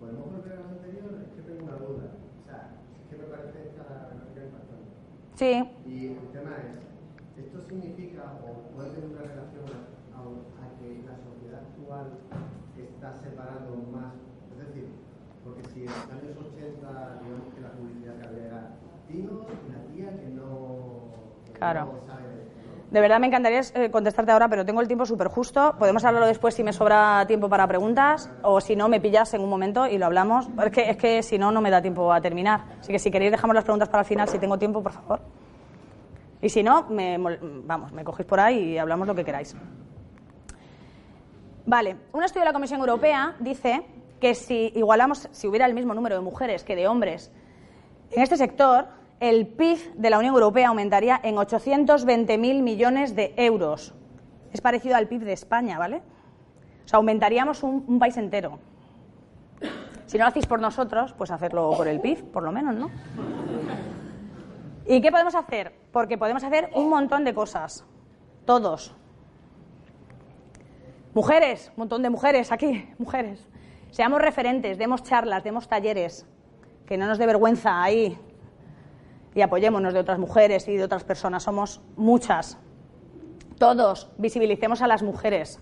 ¿Podemos 0.00 0.26
volver 0.30 0.52
a 0.52 0.60
las 0.60 0.70
anteriores? 0.70 1.20
Es 1.28 1.34
que 1.34 1.42
tengo 1.42 1.64
una 1.64 1.76
duda. 1.76 2.10
O 2.40 2.44
sea, 2.46 2.70
es 3.02 3.08
que 3.10 3.16
me 3.16 3.24
parece 3.24 3.68
esta 3.68 3.84
gráfica 3.84 4.40
impactante. 4.44 4.90
Sí. 5.34 5.90
Y 5.90 6.06
el 6.06 6.28
tema 6.32 6.56
es, 6.58 7.44
¿esto 7.44 7.60
significa 7.68 8.38
o 8.42 8.74
puede 8.74 8.90
tener 8.90 9.10
una 9.10 9.22
relación 9.22 9.66
a, 10.14 10.20
a 10.20 10.66
que 10.80 11.02
la 11.04 11.16
sociedad 11.16 11.62
está 13.04 13.12
separando 13.12 13.76
más. 13.92 14.14
Es 14.52 14.66
decir, 14.66 14.88
porque 15.44 15.62
si 15.68 15.80
en 15.80 15.86
los 15.86 16.08
años 16.08 16.36
80, 16.40 17.20
digamos 17.22 17.54
que 17.54 17.60
la 17.60 17.72
publicidad 17.72 18.16
que 18.16 18.26
había 18.26 18.46
era 18.46 18.70
tío, 19.06 19.44
una 19.44 19.80
tía 19.92 20.16
que 20.16 20.28
no, 20.32 21.12
que 21.43 21.43
Claro. 21.58 21.94
de 22.90 23.00
verdad 23.00 23.18
me 23.18 23.28
encantaría 23.28 23.60
eh, 23.74 23.90
contestarte 23.90 24.32
ahora, 24.32 24.48
pero 24.48 24.64
tengo 24.64 24.80
el 24.80 24.86
tiempo 24.86 25.06
súper 25.06 25.28
justo. 25.28 25.74
Podemos 25.78 26.04
hablarlo 26.04 26.26
después 26.26 26.54
si 26.54 26.62
me 26.62 26.72
sobra 26.72 27.24
tiempo 27.26 27.48
para 27.48 27.66
preguntas 27.66 28.30
o 28.42 28.60
si 28.60 28.76
no 28.76 28.88
me 28.88 29.00
pillas 29.00 29.32
en 29.34 29.40
un 29.40 29.48
momento 29.48 29.86
y 29.86 29.98
lo 29.98 30.06
hablamos. 30.06 30.48
Es 30.64 30.70
que, 30.70 30.90
es 30.90 30.96
que 30.96 31.22
si 31.22 31.38
no, 31.38 31.50
no 31.50 31.60
me 31.60 31.70
da 31.70 31.80
tiempo 31.80 32.12
a 32.12 32.20
terminar. 32.20 32.64
Así 32.80 32.92
que 32.92 32.98
si 32.98 33.10
queréis 33.10 33.32
dejamos 33.32 33.54
las 33.54 33.64
preguntas 33.64 33.88
para 33.88 34.02
el 34.02 34.06
final, 34.06 34.28
si 34.28 34.38
tengo 34.38 34.58
tiempo, 34.58 34.82
por 34.82 34.92
favor. 34.92 35.20
Y 36.40 36.50
si 36.50 36.62
no, 36.62 36.84
me, 36.90 37.16
vamos, 37.64 37.90
me 37.92 38.04
cogéis 38.04 38.28
por 38.28 38.38
ahí 38.38 38.72
y 38.72 38.78
hablamos 38.78 39.06
lo 39.06 39.14
que 39.14 39.24
queráis. 39.24 39.56
Vale, 41.66 41.96
un 42.12 42.22
estudio 42.22 42.42
de 42.42 42.50
la 42.50 42.52
Comisión 42.52 42.80
Europea 42.80 43.36
dice 43.40 43.86
que 44.20 44.34
si 44.34 44.70
igualamos, 44.74 45.28
si 45.32 45.48
hubiera 45.48 45.64
el 45.64 45.72
mismo 45.72 45.94
número 45.94 46.16
de 46.16 46.20
mujeres 46.20 46.62
que 46.62 46.76
de 46.76 46.86
hombres 46.86 47.32
en 48.10 48.22
este 48.22 48.36
sector, 48.36 48.86
el 49.30 49.46
PIB 49.46 49.94
de 49.94 50.10
la 50.10 50.18
Unión 50.18 50.34
Europea 50.34 50.68
aumentaría 50.68 51.18
en 51.22 51.36
820.000 51.36 52.36
millones 52.62 53.16
de 53.16 53.32
euros. 53.38 53.94
Es 54.52 54.60
parecido 54.60 54.96
al 54.96 55.08
PIB 55.08 55.22
de 55.22 55.32
España, 55.32 55.78
¿vale? 55.78 56.02
O 56.84 56.88
sea, 56.88 56.98
aumentaríamos 56.98 57.62
un, 57.62 57.98
país 57.98 58.18
entero. 58.18 58.58
Si 60.04 60.18
no 60.18 60.24
lo 60.24 60.28
hacéis 60.28 60.46
por 60.46 60.60
nosotros, 60.60 61.14
pues 61.14 61.30
hacerlo 61.30 61.72
por 61.74 61.88
el 61.88 62.00
PIB, 62.00 62.32
por 62.32 62.42
lo 62.42 62.52
menos, 62.52 62.74
¿no? 62.74 62.90
¿Y 64.86 65.00
qué 65.00 65.10
podemos 65.10 65.34
hacer? 65.34 65.72
Porque 65.90 66.18
podemos 66.18 66.44
hacer 66.44 66.68
un 66.74 66.90
montón 66.90 67.24
de 67.24 67.32
cosas. 67.32 67.86
Todos. 68.44 68.94
Mujeres, 71.14 71.68
un 71.70 71.78
montón 71.78 72.02
de 72.02 72.10
mujeres 72.10 72.52
aquí, 72.52 72.86
mujeres. 72.98 73.48
Seamos 73.90 74.20
referentes, 74.20 74.76
demos 74.76 75.02
charlas, 75.02 75.42
demos 75.44 75.66
talleres. 75.66 76.26
Que 76.84 76.98
no 76.98 77.06
nos 77.06 77.16
dé 77.16 77.24
vergüenza 77.24 77.82
ahí. 77.82 78.18
Y 79.34 79.42
apoyémonos 79.42 79.92
de 79.92 80.00
otras 80.00 80.18
mujeres 80.18 80.68
y 80.68 80.76
de 80.76 80.84
otras 80.84 81.04
personas. 81.04 81.42
Somos 81.42 81.80
muchas. 81.96 82.58
Todos 83.58 84.10
visibilicemos 84.18 84.82
a 84.82 84.86
las 84.86 85.02
mujeres. 85.02 85.60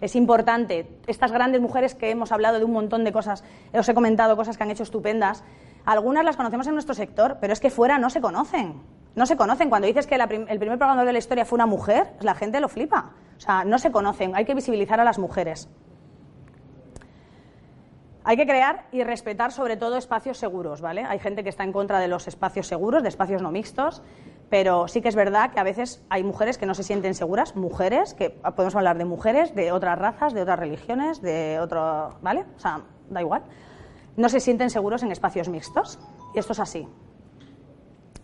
Es 0.00 0.16
importante. 0.16 0.98
Estas 1.06 1.30
grandes 1.30 1.60
mujeres 1.60 1.94
que 1.94 2.10
hemos 2.10 2.32
hablado 2.32 2.58
de 2.58 2.64
un 2.64 2.72
montón 2.72 3.04
de 3.04 3.12
cosas, 3.12 3.44
os 3.72 3.88
he 3.88 3.94
comentado 3.94 4.36
cosas 4.36 4.56
que 4.56 4.64
han 4.64 4.70
hecho 4.70 4.82
estupendas. 4.82 5.44
Algunas 5.84 6.24
las 6.24 6.36
conocemos 6.36 6.66
en 6.66 6.74
nuestro 6.74 6.94
sector, 6.94 7.38
pero 7.40 7.52
es 7.52 7.60
que 7.60 7.70
fuera 7.70 7.98
no 7.98 8.10
se 8.10 8.20
conocen. 8.20 8.82
No 9.14 9.26
se 9.26 9.36
conocen. 9.36 9.68
Cuando 9.68 9.86
dices 9.86 10.06
que 10.06 10.16
el 10.16 10.26
primer 10.28 10.78
programador 10.78 11.06
de 11.06 11.12
la 11.12 11.18
historia 11.18 11.44
fue 11.44 11.56
una 11.56 11.66
mujer, 11.66 12.14
la 12.20 12.34
gente 12.34 12.60
lo 12.60 12.68
flipa. 12.68 13.12
O 13.36 13.40
sea, 13.40 13.64
no 13.64 13.78
se 13.78 13.92
conocen. 13.92 14.34
Hay 14.34 14.44
que 14.44 14.54
visibilizar 14.54 14.98
a 14.98 15.04
las 15.04 15.18
mujeres. 15.18 15.68
Hay 18.24 18.36
que 18.36 18.46
crear 18.46 18.86
y 18.92 19.02
respetar 19.02 19.50
sobre 19.50 19.76
todo 19.76 19.96
espacios 19.96 20.38
seguros, 20.38 20.80
¿vale? 20.80 21.02
Hay 21.02 21.18
gente 21.18 21.42
que 21.42 21.48
está 21.48 21.64
en 21.64 21.72
contra 21.72 21.98
de 21.98 22.06
los 22.06 22.28
espacios 22.28 22.68
seguros, 22.68 23.02
de 23.02 23.08
espacios 23.08 23.42
no 23.42 23.50
mixtos, 23.50 24.00
pero 24.48 24.86
sí 24.86 25.00
que 25.02 25.08
es 25.08 25.16
verdad 25.16 25.50
que 25.50 25.58
a 25.58 25.64
veces 25.64 26.04
hay 26.08 26.22
mujeres 26.22 26.56
que 26.56 26.66
no 26.66 26.74
se 26.74 26.84
sienten 26.84 27.14
seguras, 27.14 27.56
mujeres, 27.56 28.14
que 28.14 28.30
podemos 28.30 28.76
hablar 28.76 28.96
de 28.96 29.04
mujeres, 29.04 29.54
de 29.54 29.72
otras 29.72 29.98
razas, 29.98 30.34
de 30.34 30.42
otras 30.42 30.58
religiones, 30.58 31.20
de 31.20 31.58
otro, 31.58 32.16
¿vale? 32.22 32.44
O 32.56 32.60
sea, 32.60 32.82
da 33.10 33.20
igual. 33.20 33.42
No 34.16 34.28
se 34.28 34.38
sienten 34.38 34.70
seguros 34.70 35.02
en 35.02 35.10
espacios 35.10 35.48
mixtos, 35.48 35.98
y 36.34 36.38
esto 36.38 36.52
es 36.52 36.60
así. 36.60 36.86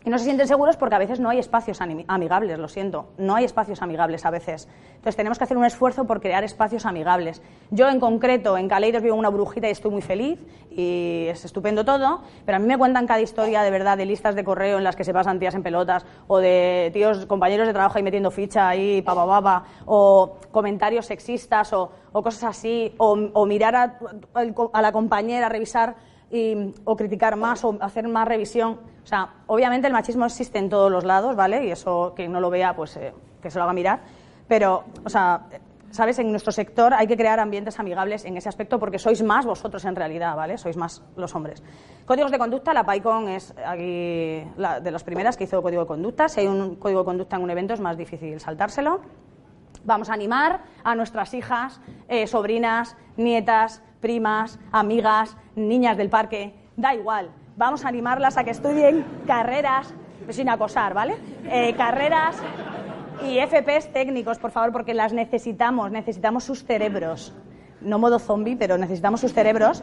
Y 0.08 0.10
no 0.10 0.16
se 0.16 0.24
sienten 0.24 0.48
seguros 0.48 0.78
porque 0.78 0.94
a 0.94 0.98
veces 0.98 1.20
no 1.20 1.28
hay 1.28 1.38
espacios 1.38 1.82
amigables, 1.82 2.58
lo 2.58 2.68
siento. 2.68 3.10
No 3.18 3.34
hay 3.34 3.44
espacios 3.44 3.82
amigables 3.82 4.24
a 4.24 4.30
veces. 4.30 4.66
Entonces 4.88 5.16
tenemos 5.16 5.36
que 5.36 5.44
hacer 5.44 5.58
un 5.58 5.66
esfuerzo 5.66 6.06
por 6.06 6.22
crear 6.22 6.44
espacios 6.44 6.86
amigables. 6.86 7.42
Yo 7.70 7.90
en 7.90 8.00
concreto 8.00 8.56
en 8.56 8.70
Caleidos 8.70 9.02
vivo 9.02 9.16
una 9.16 9.28
brujita 9.28 9.68
y 9.68 9.72
estoy 9.72 9.90
muy 9.90 10.00
feliz 10.00 10.40
y 10.70 11.26
es 11.28 11.44
estupendo 11.44 11.84
todo, 11.84 12.22
pero 12.46 12.56
a 12.56 12.58
mí 12.58 12.66
me 12.66 12.78
cuentan 12.78 13.06
cada 13.06 13.20
historia 13.20 13.60
de 13.60 13.70
verdad 13.70 13.98
de 13.98 14.06
listas 14.06 14.34
de 14.34 14.44
correo 14.44 14.78
en 14.78 14.84
las 14.84 14.96
que 14.96 15.04
se 15.04 15.12
pasan 15.12 15.38
tías 15.38 15.54
en 15.54 15.62
pelotas 15.62 16.06
o 16.26 16.38
de 16.38 16.88
tíos, 16.94 17.26
compañeros 17.26 17.66
de 17.66 17.74
trabajo 17.74 17.98
ahí 17.98 18.02
metiendo 18.02 18.30
ficha 18.30 18.66
ahí, 18.66 19.02
papa 19.02 19.26
papa, 19.26 19.64
o 19.84 20.38
comentarios 20.50 21.04
sexistas 21.04 21.70
o, 21.74 21.90
cosas 22.12 22.44
así, 22.44 22.94
o, 22.96 23.12
o 23.12 23.44
mirar 23.44 23.76
a, 23.76 23.98
a 24.72 24.80
la 24.82 24.90
compañera, 24.90 25.50
revisar 25.50 25.96
o 26.84 26.96
criticar 26.96 27.36
más 27.36 27.64
o 27.64 27.76
hacer 27.80 28.06
más 28.08 28.28
revisión. 28.28 28.78
O 29.02 29.06
sea, 29.06 29.34
obviamente 29.46 29.86
el 29.86 29.92
machismo 29.92 30.26
existe 30.26 30.58
en 30.58 30.68
todos 30.68 30.90
los 30.90 31.04
lados, 31.04 31.36
¿vale? 31.36 31.66
Y 31.66 31.70
eso, 31.70 32.12
quien 32.14 32.32
no 32.32 32.40
lo 32.40 32.50
vea, 32.50 32.76
pues 32.76 32.96
eh, 32.96 33.14
que 33.40 33.50
se 33.50 33.58
lo 33.58 33.64
haga 33.64 33.72
mirar. 33.72 34.00
Pero, 34.46 34.84
o 35.04 35.08
sea, 35.08 35.46
¿sabes? 35.90 36.18
En 36.18 36.30
nuestro 36.30 36.52
sector 36.52 36.92
hay 36.94 37.06
que 37.06 37.16
crear 37.16 37.40
ambientes 37.40 37.78
amigables 37.78 38.24
en 38.24 38.36
ese 38.36 38.48
aspecto 38.48 38.78
porque 38.78 38.98
sois 38.98 39.22
más 39.22 39.46
vosotros 39.46 39.84
en 39.84 39.96
realidad, 39.96 40.36
¿vale? 40.36 40.58
Sois 40.58 40.76
más 40.76 41.02
los 41.16 41.34
hombres. 41.34 41.62
Códigos 42.04 42.30
de 42.30 42.38
conducta, 42.38 42.74
la 42.74 42.84
PyCon 42.84 43.28
es 43.28 43.54
aquí 43.64 44.42
la, 44.56 44.80
de 44.80 44.90
las 44.90 45.04
primeras 45.04 45.36
que 45.36 45.44
hizo 45.44 45.62
código 45.62 45.82
de 45.82 45.88
conducta. 45.88 46.28
Si 46.28 46.40
hay 46.40 46.46
un 46.46 46.76
código 46.76 47.00
de 47.00 47.04
conducta 47.04 47.36
en 47.36 47.42
un 47.42 47.50
evento 47.50 47.74
es 47.74 47.80
más 47.80 47.96
difícil 47.96 48.38
saltárselo. 48.40 49.00
Vamos 49.88 50.10
a 50.10 50.12
animar 50.12 50.60
a 50.84 50.94
nuestras 50.94 51.32
hijas, 51.32 51.80
eh, 52.08 52.26
sobrinas, 52.26 52.94
nietas, 53.16 53.82
primas, 54.00 54.58
amigas, 54.70 55.34
niñas 55.56 55.96
del 55.96 56.10
parque, 56.10 56.52
da 56.76 56.94
igual. 56.94 57.30
Vamos 57.56 57.86
a 57.86 57.88
animarlas 57.88 58.36
a 58.36 58.44
que 58.44 58.50
estudien 58.50 59.06
carreras, 59.26 59.94
sin 60.28 60.50
acosar, 60.50 60.92
¿vale? 60.92 61.16
Eh, 61.46 61.74
carreras 61.74 62.36
y 63.26 63.38
FPs 63.38 63.90
técnicos, 63.90 64.38
por 64.38 64.50
favor, 64.50 64.72
porque 64.72 64.92
las 64.92 65.14
necesitamos, 65.14 65.90
necesitamos 65.90 66.44
sus 66.44 66.64
cerebros. 66.64 67.34
No 67.80 67.98
modo 67.98 68.18
zombie, 68.18 68.56
pero 68.56 68.76
necesitamos 68.76 69.22
sus 69.22 69.32
cerebros, 69.32 69.82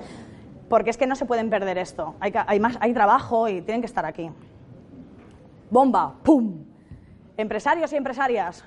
porque 0.69 0.91
es 0.91 0.97
que 0.97 1.07
no 1.07 1.15
se 1.15 1.25
pueden 1.25 1.49
perder 1.49 1.79
esto. 1.79 2.13
Hay, 2.19 2.31
hay, 2.45 2.59
más, 2.59 2.77
hay 2.79 2.93
trabajo 2.93 3.49
y 3.49 3.63
tienen 3.63 3.81
que 3.81 3.87
estar 3.87 4.05
aquí. 4.05 4.29
Bomba, 5.71 6.13
¡pum! 6.21 6.63
Empresarios 7.37 7.91
y 7.91 7.95
empresarias, 7.95 8.63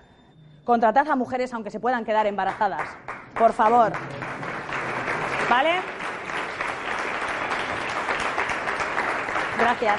contratad 0.68 1.08
a 1.08 1.16
mujeres 1.16 1.54
aunque 1.54 1.70
se 1.70 1.80
puedan 1.80 2.04
quedar 2.04 2.26
embarazadas. 2.26 2.90
Por 3.38 3.54
favor. 3.54 3.90
¿Vale? 5.48 5.70
Gracias. 9.58 9.98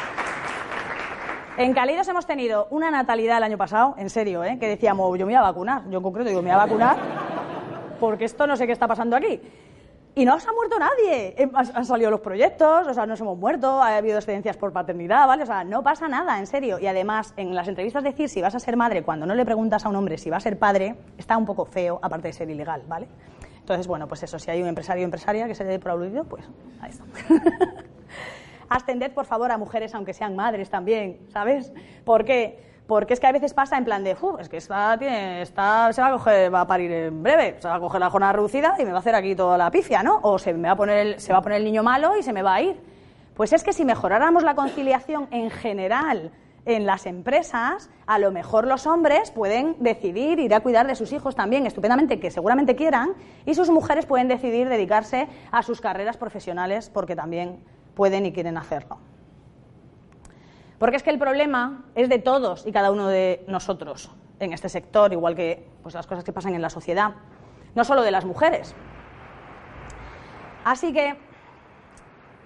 En 1.58 1.73
Calidos 1.73 2.08
hemos 2.08 2.27
tenido 2.27 2.67
una 2.69 2.91
natalidad 2.91 3.38
el 3.38 3.45
año 3.45 3.58
pasado, 3.58 3.95
en 3.97 4.12
serio, 4.12 4.43
¿eh? 4.43 4.60
que 4.60 4.67
decíamos, 4.67 5.17
yo 5.17 5.25
me 5.25 5.32
iba 5.32 5.41
a 5.41 5.45
vacunar. 5.45 5.89
Yo 5.89 5.97
en 5.97 6.03
concreto 6.03 6.29
digo, 6.29 6.43
me 6.43 6.51
voy 6.51 6.60
a 6.60 6.65
vacunar 6.65 6.97
porque 7.99 8.25
esto 8.25 8.45
no 8.45 8.55
sé 8.55 8.67
qué 8.67 8.73
está 8.73 8.88
pasando 8.88 9.15
aquí. 9.15 9.41
Y 10.19 10.25
no 10.25 10.38
se 10.38 10.49
ha 10.49 10.51
muerto 10.51 10.77
nadie. 10.77 11.34
Eh, 11.38 11.49
Han 11.53 11.86
salido 11.86 12.12
los 12.12 12.19
proyectos, 12.19 12.86
o 12.86 12.93
sea, 12.93 13.05
nos 13.05 13.21
hemos 13.21 13.38
muerto, 13.38 13.82
ha 13.82 13.95
habido 13.95 14.17
excedencias 14.17 14.58
por 14.58 14.73
paternidad, 14.73 15.25
¿vale? 15.25 15.43
O 15.43 15.45
sea, 15.45 15.63
no 15.63 15.82
pasa 15.82 16.10
nada, 16.10 16.38
en 16.38 16.45
serio. 16.45 16.77
Y 16.77 16.88
además, 16.88 17.34
en 17.38 17.55
las 17.55 17.69
entrevistas 17.69 18.03
decir 18.03 18.27
si 18.27 18.41
vas 18.41 18.53
a 18.53 18.60
ser 18.60 18.75
madre 18.75 19.01
cuando 19.01 19.25
no 19.25 19.34
le 19.34 19.45
preguntas 19.45 19.86
a 19.86 19.88
un 19.88 19.95
hombre 19.95 20.17
si 20.17 20.29
va 20.29 20.36
a 20.36 20.41
ser 20.41 20.60
padre, 20.60 20.97
está 21.17 21.38
un 21.38 21.45
poco 21.45 21.63
feo, 21.63 21.99
aparte 22.01 22.27
de 22.27 22.34
ser 22.34 22.49
ilegal, 22.49 22.84
¿vale? 22.86 23.08
Entonces, 23.62 23.88
bueno, 23.88 24.10
pues 24.10 24.21
eso, 24.21 24.38
si 24.38 24.51
hay 24.51 24.62
un 24.62 24.67
empresario 24.67 25.03
o 25.03 25.05
empresaria 25.05 25.47
que 25.47 25.55
se 25.55 25.79
por 25.79 25.91
aludido, 25.91 26.25
pues 26.25 26.43
ahí 26.82 26.89
está. 26.89 27.05
Ascended, 28.67 29.13
por 29.13 29.25
favor, 29.25 29.53
a 29.53 29.58
mujeres, 29.58 29.95
aunque 29.95 30.13
sean 30.13 30.36
madres 30.36 30.69
también, 30.69 31.17
¿sabes? 31.32 31.71
¿Por 32.03 32.25
qué? 32.25 32.68
Porque 32.89 33.13
es 33.13 33.19
que 33.19 33.28
a 33.28 33.32
veces 33.32 33.54
pasa 33.54 33.78
en 33.78 33.86
plan 33.86 34.04
de, 34.04 34.17
"Uf, 34.19 34.39
es 34.39 34.49
que 34.49 34.58
esta, 34.58 34.97
tiene, 34.97 35.43
esta 35.43 35.93
se 35.93 36.02
va 36.02 36.08
a 36.08 36.12
coger, 36.13 36.52
va 36.52 36.62
a 36.62 36.67
parir 36.67 36.91
en 36.91 37.21
breve, 37.21 37.58
se 37.60 37.67
va 37.67 37.75
a 37.75 37.80
coger 37.80 37.99
la 37.99 38.10
jornada 38.10 38.34
reducida 38.34 38.75
y 38.80 38.84
me 38.84 38.89
va 38.89 38.97
a 38.97 38.99
hacer 39.02 39.13
aquí 39.13 39.36
toda 39.36 39.60
la 39.60 39.69
pifia, 39.69 40.02
¿no? 40.02 40.19
O 40.23 40.39
se 40.39 40.56
me 40.56 40.67
va 40.67 40.73
a 40.73 40.75
poner 40.75 40.97
el, 40.97 41.19
se 41.19 41.32
va 41.32 41.38
a 41.38 41.41
poner 41.43 41.60
el 41.60 41.65
niño 41.65 41.84
malo 41.84 42.17
y 42.17 42.23
se 42.23 42.34
me 42.34 42.41
va 42.41 42.56
a 42.56 42.62
ir. 42.63 42.82
Pues 43.36 43.54
es 43.54 43.63
que 43.63 43.73
si 43.73 43.86
mejoráramos 43.86 44.41
la 44.41 44.56
conciliación 44.56 45.28
en 45.30 45.52
general 45.52 46.32
en 46.65 46.88
las 46.88 47.06
empresas, 47.06 47.91
a 48.08 48.17
lo 48.17 48.32
mejor 48.32 48.65
los 48.65 48.88
hombres 48.88 49.30
pueden 49.30 49.75
decidir 49.80 50.39
ir 50.39 50.56
a 50.56 50.62
cuidar 50.62 50.88
de 50.88 50.95
sus 50.95 51.13
hijos 51.13 51.36
también 51.36 51.67
estupendamente, 51.67 52.19
que 52.19 52.32
seguramente 52.32 52.75
quieran, 52.75 53.13
y 53.45 53.54
sus 53.54 53.69
mujeres 53.69 54.08
pueden 54.08 54.28
decidir 54.28 54.67
dedicarse 54.67 55.28
a 55.52 55.62
sus 55.62 55.80
carreras 55.80 56.17
profesionales 56.17 56.89
porque 56.89 57.15
también 57.15 57.60
pueden 57.93 58.25
y 58.25 58.34
quieren 58.34 58.58
hacerlo. 58.58 58.97
Porque 60.80 60.96
es 60.96 61.04
que 61.04 61.10
el 61.10 61.20
problema 61.20 61.84
es 61.94 62.08
de 62.10 62.20
todos 62.20 62.65
y 62.65 62.72
cada 62.72 62.92
uno 62.92 63.08
de 63.08 63.44
nosotros 63.48 64.12
en 64.39 64.54
este 64.54 64.70
sector, 64.70 65.12
igual 65.12 65.36
que 65.36 65.68
pues, 65.84 65.94
las 65.94 66.08
cosas 66.08 66.24
que 66.24 66.32
pasan 66.32 66.56
en 66.56 66.62
la 66.62 66.70
sociedad, 66.70 67.12
no 67.76 67.84
solo 67.84 68.02
de 68.02 68.12
las 68.12 68.24
mujeres. 68.24 68.74
Así 70.63 70.94
que 70.94 71.18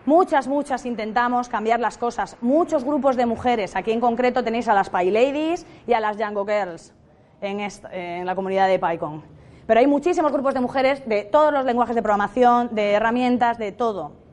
muchas, 0.06 0.48
muchas 0.48 0.86
intentamos 0.86 1.48
cambiar 1.48 1.80
las 1.80 2.00
cosas. 2.00 2.36
Muchos 2.42 2.84
grupos 2.84 3.16
de 3.16 3.28
mujeres, 3.28 3.76
aquí 3.76 3.92
en 3.92 4.00
concreto 4.00 4.44
tenéis 4.44 4.68
a 4.68 4.74
las 4.74 4.90
Py 4.90 5.12
Ladies 5.12 5.68
y 5.86 5.94
a 5.94 6.00
las 6.00 6.18
Django 6.18 6.46
Girls 6.46 6.94
en, 7.42 7.60
en 7.92 8.26
la 8.26 8.34
comunidad 8.34 8.68
de 8.68 8.80
PyCon. 8.80 9.24
Pero 9.68 9.80
hay 9.80 9.88
muchísimos 9.88 10.32
grupos 10.32 10.56
de 10.56 10.60
mujeres 10.60 11.08
de 11.08 11.24
todos 11.24 11.54
los 11.54 11.66
lenguajes 11.66 11.96
de 11.96 12.02
programación, 12.02 12.74
de 12.74 12.94
herramientas, 12.94 13.60
de 13.60 13.72
todo 13.72 14.24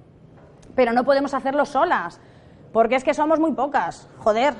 pero 0.74 0.92
no 0.92 1.04
podemos 1.04 1.34
hacerlo 1.34 1.64
solas, 1.64 2.20
porque 2.72 2.96
es 2.96 3.04
que 3.04 3.14
somos 3.14 3.40
muy 3.40 3.52
pocas, 3.52 4.08
joder, 4.18 4.54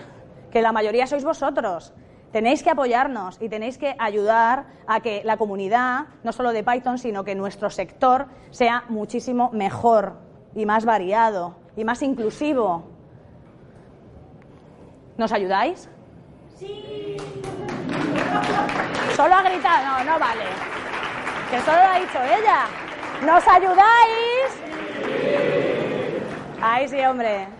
que 0.50 0.62
la 0.62 0.72
mayoría 0.72 1.06
sois 1.06 1.24
vosotros. 1.24 1.92
Tenéis 2.32 2.62
que 2.62 2.70
apoyarnos 2.70 3.38
y 3.40 3.48
tenéis 3.48 3.76
que 3.76 3.94
ayudar 3.98 4.66
a 4.86 5.00
que 5.00 5.22
la 5.24 5.36
comunidad, 5.36 6.06
no 6.22 6.32
solo 6.32 6.52
de 6.52 6.62
Python, 6.62 6.98
sino 6.98 7.24
que 7.24 7.34
nuestro 7.34 7.70
sector 7.70 8.26
sea 8.50 8.84
muchísimo 8.88 9.50
mejor 9.52 10.14
y 10.54 10.64
más 10.64 10.84
variado 10.84 11.56
y 11.76 11.84
más 11.84 12.02
inclusivo. 12.02 12.84
¿Nos 15.16 15.32
ayudáis? 15.32 15.90
Sí. 16.56 17.16
Solo 19.16 19.34
ha 19.34 19.42
gritado, 19.42 20.04
no, 20.04 20.12
no 20.12 20.18
vale. 20.18 20.44
Que 21.50 21.60
solo 21.60 21.78
lo 21.78 21.88
ha 21.88 21.98
dicho 21.98 22.18
ella. 22.22 22.66
¿Nos 23.26 23.48
ayudáis? 23.48 24.62
Ay, 26.62 26.88
sí, 26.88 27.00
hombre. 27.00 27.59